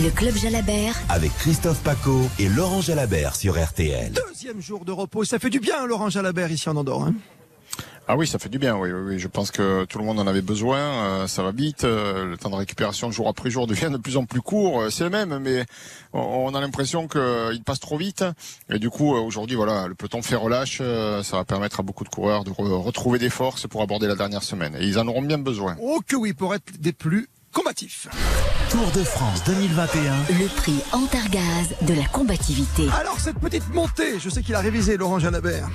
Le 0.04 0.10
Club 0.10 0.36
Jalabert, 0.36 0.96
avec 1.10 1.32
Christophe 1.38 1.82
Paco 1.82 2.20
et 2.40 2.50
Laurent 2.50 2.82
Jalabert 2.82 3.36
sur 3.36 3.62
RTL. 3.64 4.12
Deuxième 4.12 4.62
jour 4.62 4.84
de 4.86 4.92
repos. 4.92 5.24
Ça 5.24 5.40
fait 5.40 5.50
du 5.50 5.60
bien, 5.60 5.86
Laurent 5.86 6.10
Jalabert, 6.10 6.52
ici 6.52 6.68
en 6.68 6.76
Andorre. 6.76 7.04
hein. 7.06 7.14
Ah 8.08 8.16
oui, 8.16 8.28
ça 8.28 8.38
fait 8.38 8.50
du 8.50 8.60
bien. 8.60 8.76
Oui, 8.78 8.92
oui, 8.92 9.02
oui. 9.14 9.20
Je 9.20 9.28
pense 9.28 9.50
que 9.50 9.84
tout 9.86 9.98
le 9.98 10.04
monde 10.06 10.20
en 10.20 10.28
avait 10.28 10.44
besoin. 10.44 10.78
euh, 10.78 11.28
ça 11.28 11.42
va 11.42 11.52
vite. 11.52 11.86
euh, 11.86 12.26
le 12.26 12.38
temps 12.38 12.52
de 12.52 12.56
récupération 12.56 13.10
jour 13.10 13.28
après 13.28 13.50
jour 13.50 13.66
devient 13.72 13.90
de 13.92 13.98
plus 13.98 14.16
en 14.16 14.26
plus 14.26 14.42
court. 14.42 14.82
euh, 14.82 14.90
c'est 14.92 15.04
le 15.06 15.10
même, 15.10 15.40
mais 15.40 15.66
on, 16.14 16.54
a 16.54 16.62
l'impression 16.62 17.08
qu'il 17.08 17.64
passe 17.66 17.80
trop 17.80 17.98
vite. 17.98 18.24
Et 18.70 18.78
du 18.78 18.92
coup, 18.92 19.16
euh, 19.16 19.20
aujourd'hui, 19.20 19.56
voilà, 19.56 19.88
le 19.88 19.96
peloton 19.96 20.22
fait 20.22 20.36
relâche. 20.36 20.78
euh, 20.82 21.24
ça 21.24 21.38
va 21.38 21.46
permettre 21.46 21.80
à 21.80 21.84
beaucoup 21.84 22.04
de 22.04 22.10
coureurs 22.10 22.44
de 22.44 22.52
re- 22.52 22.80
retrouver 22.80 23.18
des 23.18 23.32
forces 23.32 23.66
pour 23.68 23.82
aborder 23.82 24.06
la 24.08 24.16
dernière 24.16 24.44
semaine. 24.44 24.76
Et 24.80 24.86
ils 24.86 25.00
en 25.00 25.08
auront 25.08 25.24
bien 25.24 25.40
besoin. 25.40 25.76
Oh 25.82 26.00
que 26.06 26.16
oui, 26.16 26.34
pour 26.34 26.54
être 26.54 26.80
des 26.80 26.94
plus 26.94 27.28
combatifs. 27.52 28.08
Tour 28.76 28.92
de 28.92 29.06
France 29.06 29.42
2021. 29.46 30.14
le 30.38 30.48
prix 30.54 30.84
Antargaz 30.92 31.70
de 31.84 31.94
la 31.94 32.04
combativité. 32.08 32.90
Alors 33.00 33.18
cette 33.22 33.40
petite 33.40 33.74
montée, 33.74 34.20
je 34.20 34.30
sais 34.30 34.44
qu'il 34.44 34.54
a 34.54 34.60
révisé 34.60 34.98
Laurent 34.98 35.18
Jalabert. 35.18 35.70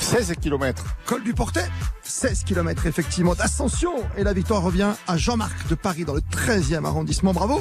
16 0.00 0.32
kilomètres. 0.40 0.86
Col 1.04 1.22
du 1.22 1.34
Portet, 1.34 1.66
16 2.02 2.44
km 2.44 2.86
effectivement 2.86 3.34
d'ascension. 3.34 3.92
Et 4.16 4.24
la 4.24 4.32
victoire 4.32 4.62
revient 4.62 4.92
à 5.06 5.18
Jean-Marc 5.18 5.68
de 5.68 5.74
Paris 5.74 6.06
dans 6.06 6.14
le 6.14 6.22
13e 6.22 6.86
arrondissement. 6.86 7.34
Bravo 7.34 7.60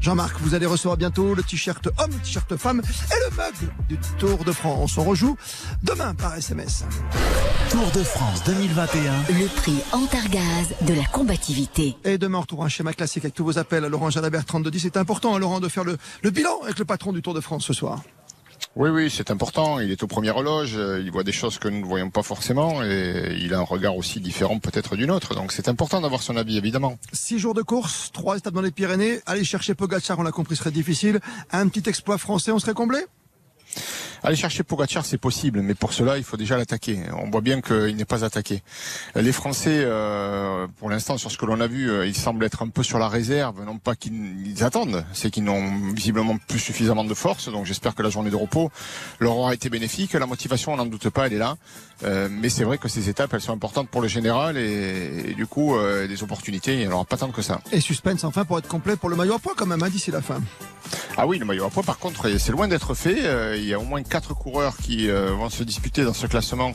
Jean-Marc, 0.00 0.36
vous 0.42 0.54
allez 0.54 0.66
recevoir 0.66 0.96
bientôt 0.96 1.34
le 1.34 1.42
t-shirt 1.42 1.84
homme, 1.98 2.12
le 2.12 2.20
t-shirt 2.20 2.56
femme 2.56 2.82
et 2.86 3.30
le 3.30 3.36
mug 3.36 3.54
du 3.88 3.98
Tour 4.16 4.44
de 4.44 4.52
France. 4.52 4.96
On 4.96 5.02
rejoue 5.02 5.36
demain 5.82 6.14
par 6.14 6.36
SMS. 6.36 6.84
Tour 7.68 7.90
de 7.96 8.04
France 8.04 8.44
2021. 8.44 9.12
Le 9.40 9.46
prix 9.56 9.82
Antargaz 9.90 10.68
de 10.82 10.94
la 10.94 11.04
combativité. 11.06 11.96
Et 12.04 12.16
demain, 12.16 12.44
on 12.52 12.62
un 12.62 12.68
schéma 12.68 12.92
classique 12.92 13.24
avec 13.24 13.34
tous 13.34 13.44
vos 13.44 13.58
appels 13.58 13.71
à 13.76 13.88
Laurent 13.88 14.10
Jalabert 14.10 14.44
3210. 14.44 14.80
C'est 14.80 14.96
important, 14.96 15.34
hein, 15.34 15.38
Laurent, 15.38 15.60
de 15.60 15.68
faire 15.68 15.84
le, 15.84 15.96
le 16.22 16.30
bilan 16.30 16.60
avec 16.64 16.78
le 16.78 16.84
patron 16.84 17.12
du 17.12 17.22
Tour 17.22 17.34
de 17.34 17.40
France 17.40 17.64
ce 17.64 17.72
soir. 17.72 18.02
Oui, 18.74 18.88
oui, 18.90 19.10
c'est 19.14 19.30
important. 19.30 19.80
Il 19.80 19.90
est 19.90 20.02
au 20.02 20.06
premier 20.06 20.32
loge. 20.32 20.74
euh, 20.76 21.02
Il 21.04 21.10
voit 21.10 21.24
des 21.24 21.32
choses 21.32 21.58
que 21.58 21.68
nous 21.68 21.80
ne 21.80 21.84
voyons 21.84 22.08
pas 22.10 22.22
forcément. 22.22 22.82
Et 22.82 23.36
il 23.40 23.52
a 23.52 23.58
un 23.58 23.62
regard 23.64 23.96
aussi 23.96 24.18
différent 24.20 24.58
peut-être 24.60 24.96
du 24.96 25.06
nôtre. 25.06 25.34
Donc 25.34 25.52
c'est 25.52 25.68
important 25.68 26.00
d'avoir 26.00 26.22
son 26.22 26.36
avis, 26.36 26.56
évidemment. 26.56 26.96
Six 27.12 27.38
jours 27.38 27.52
de 27.54 27.62
course, 27.62 28.10
trois 28.12 28.38
étapes 28.38 28.54
dans 28.54 28.62
les 28.62 28.70
Pyrénées. 28.70 29.20
Aller 29.26 29.44
chercher 29.44 29.74
Pogacar, 29.74 30.18
on 30.18 30.22
l'a 30.22 30.30
compris, 30.30 30.56
serait 30.56 30.70
difficile. 30.70 31.20
Un 31.50 31.68
petit 31.68 31.86
exploit 31.88 32.16
français, 32.18 32.50
on 32.52 32.58
serait 32.58 32.72
comblé? 32.72 33.00
Aller 34.24 34.36
chercher 34.36 34.62
Pogacar, 34.62 35.04
c'est 35.04 35.18
possible, 35.18 35.62
mais 35.62 35.74
pour 35.74 35.92
cela, 35.92 36.16
il 36.16 36.24
faut 36.24 36.36
déjà 36.36 36.56
l'attaquer. 36.56 37.00
On 37.16 37.30
voit 37.30 37.40
bien 37.40 37.60
qu'il 37.60 37.96
n'est 37.96 38.04
pas 38.04 38.24
attaqué. 38.24 38.62
Les 39.16 39.32
Français, 39.32 39.82
euh, 39.84 40.66
pour 40.78 40.90
l'instant, 40.90 41.18
sur 41.18 41.30
ce 41.30 41.38
que 41.38 41.44
l'on 41.44 41.60
a 41.60 41.66
vu, 41.66 41.90
euh, 41.90 42.06
ils 42.06 42.16
semblent 42.16 42.44
être 42.44 42.62
un 42.62 42.68
peu 42.68 42.82
sur 42.82 42.98
la 42.98 43.08
réserve. 43.08 43.64
Non 43.64 43.78
pas 43.78 43.96
qu'ils 43.96 44.46
ils 44.46 44.62
attendent, 44.62 45.04
c'est 45.12 45.30
qu'ils 45.30 45.44
n'ont 45.44 45.92
visiblement 45.92 46.36
plus 46.48 46.60
suffisamment 46.60 47.04
de 47.04 47.14
force. 47.14 47.48
Donc 47.48 47.66
j'espère 47.66 47.94
que 47.94 48.02
la 48.02 48.10
journée 48.10 48.30
de 48.30 48.36
repos 48.36 48.70
leur 49.18 49.36
aura 49.36 49.54
été 49.54 49.68
bénéfique. 49.68 50.12
La 50.12 50.26
motivation, 50.26 50.72
on 50.72 50.76
n'en 50.76 50.86
doute 50.86 51.08
pas, 51.10 51.26
elle 51.26 51.34
est 51.34 51.38
là. 51.38 51.56
Euh, 52.04 52.28
mais 52.30 52.48
c'est 52.48 52.64
vrai 52.64 52.78
que 52.78 52.88
ces 52.88 53.08
étapes, 53.08 53.32
elles 53.34 53.40
sont 53.40 53.52
importantes 53.52 53.88
pour 53.88 54.00
le 54.00 54.08
général 54.08 54.56
et, 54.56 55.34
du 55.36 55.46
coup, 55.46 55.76
euh, 55.76 56.06
des 56.06 56.22
opportunités, 56.22 56.74
il 56.74 56.86
n'y 56.86 56.92
aura 56.92 57.04
pas 57.04 57.16
tant 57.16 57.30
que 57.30 57.42
ça. 57.42 57.60
Et 57.70 57.80
suspense 57.80 58.24
enfin 58.24 58.44
pour 58.44 58.58
être 58.58 58.68
complet 58.68 58.96
pour 58.96 59.08
le 59.08 59.16
maillot 59.16 59.34
à 59.34 59.38
poids 59.38 59.54
quand 59.56 59.66
même, 59.66 59.82
hein, 59.82 59.88
d'ici 59.88 60.10
la 60.10 60.22
fin. 60.22 60.40
Ah 61.18 61.26
oui, 61.26 61.38
le 61.38 61.44
maillot 61.44 61.66
à 61.66 61.70
poids, 61.70 61.82
par 61.82 61.98
contre, 61.98 62.26
c'est 62.38 62.52
loin 62.52 62.68
d'être 62.68 62.94
fait. 62.94 63.26
Euh, 63.26 63.56
il 63.56 63.66
y 63.66 63.74
a 63.74 63.78
au 63.78 63.84
moins 63.84 64.02
quatre 64.02 64.34
coureurs 64.34 64.76
qui 64.78 65.10
euh, 65.10 65.32
vont 65.32 65.50
se 65.50 65.62
disputer 65.62 66.04
dans 66.04 66.14
ce 66.14 66.26
classement. 66.26 66.72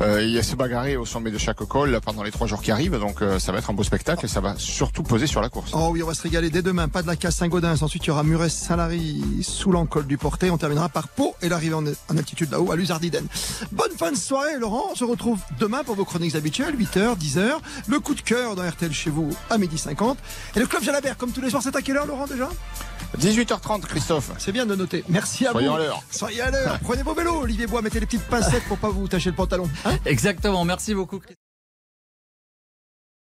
Euh, 0.00 0.22
il 0.22 0.30
y 0.30 0.38
a 0.38 0.42
se 0.42 0.56
bagarrer 0.56 0.96
au 0.96 1.04
sommet 1.04 1.30
de 1.30 1.36
chaque 1.36 1.58
col 1.58 2.00
pendant 2.02 2.22
les 2.22 2.30
trois 2.30 2.46
jours 2.46 2.62
qui 2.62 2.70
arrivent. 2.70 2.98
Donc 2.98 3.22
ça 3.38 3.52
va 3.52 3.58
être 3.58 3.70
un 3.70 3.74
beau 3.74 3.82
spectacle 3.82 4.24
et 4.24 4.28
ça 4.28 4.40
va 4.40 4.54
surtout 4.56 5.02
peser 5.02 5.26
sur 5.26 5.42
la 5.42 5.50
course. 5.50 5.72
Oh 5.74 5.90
oui, 5.92 6.02
on 6.02 6.06
va 6.06 6.14
se 6.14 6.22
régaler 6.22 6.48
dès 6.48 6.62
demain. 6.62 6.88
Pas 6.88 7.02
de 7.02 7.06
la 7.06 7.16
casse 7.16 7.36
Saint-Gaudens. 7.36 7.82
Ensuite, 7.82 8.04
il 8.04 8.08
y 8.08 8.10
aura 8.10 8.22
Muret-Saint-Lary 8.22 9.22
sous 9.42 9.70
l'encol 9.72 10.06
du 10.06 10.16
Portet. 10.16 10.50
On 10.50 10.58
terminera 10.58 10.88
par 10.88 11.08
Pau 11.08 11.34
et 11.42 11.48
l'arrivée 11.48 11.74
en, 11.74 11.84
altitude 12.10 12.50
là-haut 12.50 12.72
à 12.72 12.76
Luzardiden. 12.76 13.26
Bonne 13.72 13.92
fin 13.98 14.10
de 14.10 14.16
soirée, 14.16 14.58
Laurent. 14.58 14.84
On 14.92 14.94
se 14.94 15.04
retrouve 15.04 15.40
demain 15.58 15.84
pour 15.84 15.96
vos 15.96 16.04
chroniques 16.04 16.34
habituelles, 16.34 16.74
8h, 16.76 17.18
10h. 17.18 17.58
Le 17.88 18.00
coup 18.00 18.14
de 18.14 18.22
cœur 18.22 18.56
dans 18.56 18.66
RTL 18.66 18.92
chez 18.92 19.10
vous 19.10 19.30
à 19.50 19.58
midi 19.58 19.76
50. 19.76 20.18
Et 20.56 20.60
le 20.60 20.66
Club 20.66 20.82
Jalabert, 20.82 21.16
comme 21.16 21.30
tous 21.30 21.42
les 21.42 21.50
soirs, 21.50 21.62
c'est 21.62 21.76
à 21.76 21.82
quelle 21.82 21.96
heure, 21.96 22.06
Laurent, 22.06 22.26
déjà? 22.26 22.48
18h30, 23.18 23.65
Christophe. 23.86 24.30
C'est 24.38 24.52
bien 24.52 24.64
de 24.66 24.74
noter. 24.74 25.04
Merci 25.08 25.46
à 25.46 25.50
Soyons 25.52 25.70
vous. 25.72 25.76
à 25.76 25.80
l'heure. 25.80 26.02
Soyez 26.10 26.40
à 26.40 26.50
l'heure. 26.50 26.78
Prenez 26.82 27.02
vos 27.02 27.14
vélos, 27.14 27.40
Olivier 27.42 27.66
Bois. 27.66 27.82
Mettez 27.82 28.00
les 28.00 28.06
petites 28.06 28.22
pincettes 28.22 28.64
pour 28.68 28.78
pas 28.78 28.88
vous 28.90 29.08
tacher 29.08 29.30
le 29.30 29.36
pantalon. 29.36 29.68
Hein 29.84 29.96
Exactement, 30.04 30.64
merci 30.64 30.94
beaucoup. 30.94 31.20